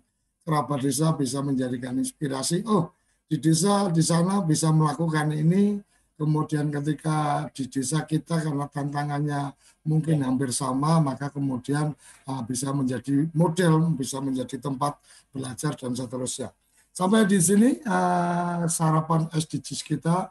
[0.45, 2.67] kerabat desa bisa menjadikan inspirasi.
[2.67, 2.91] Oh,
[3.31, 5.79] di desa di sana bisa melakukan ini.
[6.21, 9.57] Kemudian ketika di desa kita karena tantangannya
[9.89, 11.97] mungkin hampir sama, maka kemudian
[12.29, 15.01] uh, bisa menjadi model, bisa menjadi tempat
[15.33, 16.53] belajar dan seterusnya.
[16.93, 20.29] Sampai di sini uh, sarapan SDGs kita,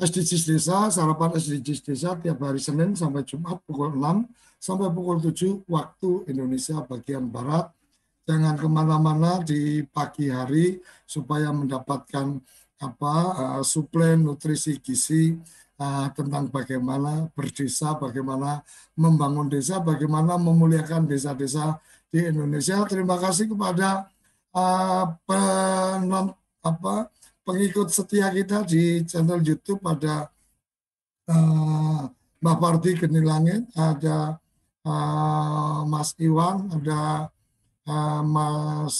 [0.00, 4.24] SDGs desa, sarapan SDGs desa tiap hari Senin sampai Jumat pukul 6
[4.56, 7.68] sampai pukul 7 waktu Indonesia bagian Barat.
[8.24, 12.40] Jangan ke mana-mana di pagi hari supaya mendapatkan
[12.80, 15.36] apa uh, suplen nutrisi gizi
[15.76, 18.64] uh, tentang bagaimana berdesa, bagaimana
[18.96, 21.76] membangun desa, bagaimana memuliakan desa-desa
[22.08, 22.80] di Indonesia.
[22.88, 24.08] Terima kasih kepada
[24.56, 26.32] uh, penon,
[26.64, 27.12] apa,
[27.44, 30.32] pengikut setia kita di channel YouTube ada
[31.28, 32.08] uh,
[32.40, 34.40] Mbak Parti Genilangit, ada
[34.88, 37.28] uh, Mas Iwan, ada
[37.84, 38.96] uh, Mas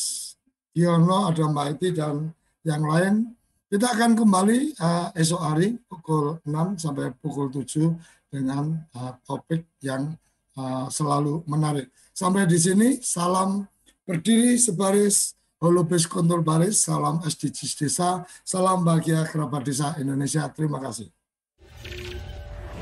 [0.76, 2.28] Yono, ada Mbak Iti dan
[2.60, 3.39] yang lain.
[3.70, 7.94] Kita akan kembali uh, esok hari pukul 6 sampai pukul 7
[8.26, 10.10] dengan uh, topik yang
[10.58, 11.86] uh, selalu menarik.
[12.10, 13.62] Sampai di sini, salam
[14.02, 20.50] berdiri sebaris, holobes kontrol baris, salam SDGs desa, salam bahagia kerabat desa Indonesia.
[20.50, 21.06] Terima kasih.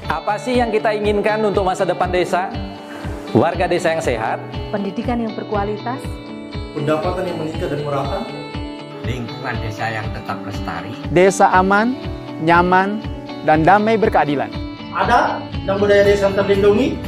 [0.09, 2.49] Apa sih yang kita inginkan untuk masa depan desa?
[3.37, 4.41] Warga desa yang sehat,
[4.73, 6.01] pendidikan yang berkualitas,
[6.73, 8.48] pendapatan yang meningkat dan merata,
[9.09, 11.97] lingkungan desa yang tetap lestari, desa aman,
[12.45, 13.01] nyaman,
[13.49, 14.53] dan damai berkeadilan.
[14.93, 17.01] Ada dan budaya desa terlindungi.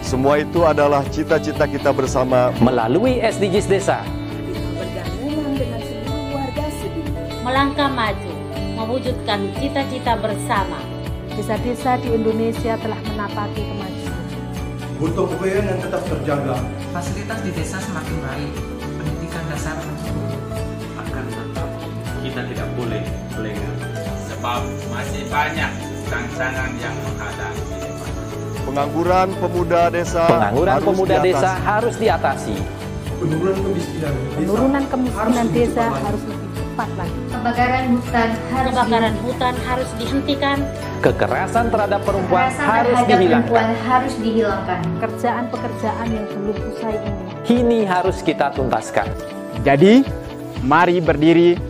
[0.00, 4.00] Semua itu adalah cita-cita kita bersama melalui SDGs Desa.
[7.44, 8.32] Melangkah maju,
[8.80, 10.80] mewujudkan cita-cita bersama.
[11.36, 13.90] Desa-desa di Indonesia telah menapaki kemajuan
[15.00, 16.56] butuh kebayaan yang tetap terjaga.
[16.92, 18.52] Fasilitas di desa semakin baik,
[19.00, 20.49] pendidikan dasar mencukupi.
[22.30, 23.02] Kita tidak boleh
[23.42, 23.74] lengah.
[24.30, 24.62] Sebab
[24.94, 25.70] masih banyak
[26.06, 27.62] tantangan yang menghadapi.
[28.70, 31.34] Pengangguran pemuda desa Pengangguran harus pemuda diatasi.
[31.34, 32.56] desa harus diatasi.
[33.18, 37.20] Penurunan kemiskinan desa, Penurunan kemiskinan harus desa harus lebih cepat lagi.
[37.34, 40.58] Kebakaran hutan harus kebakaran hutan harus dihentikan.
[41.02, 43.50] Kekerasan terhadap perempuan Kekerasan harus terhadap dihilangkan.
[43.50, 44.80] Perempuan harus dihilangkan.
[44.86, 47.22] Pekerjaan-pekerjaan yang belum usai ini.
[47.50, 49.10] Ini harus kita tuntaskan.
[49.66, 50.06] Jadi,
[50.62, 51.69] mari berdiri.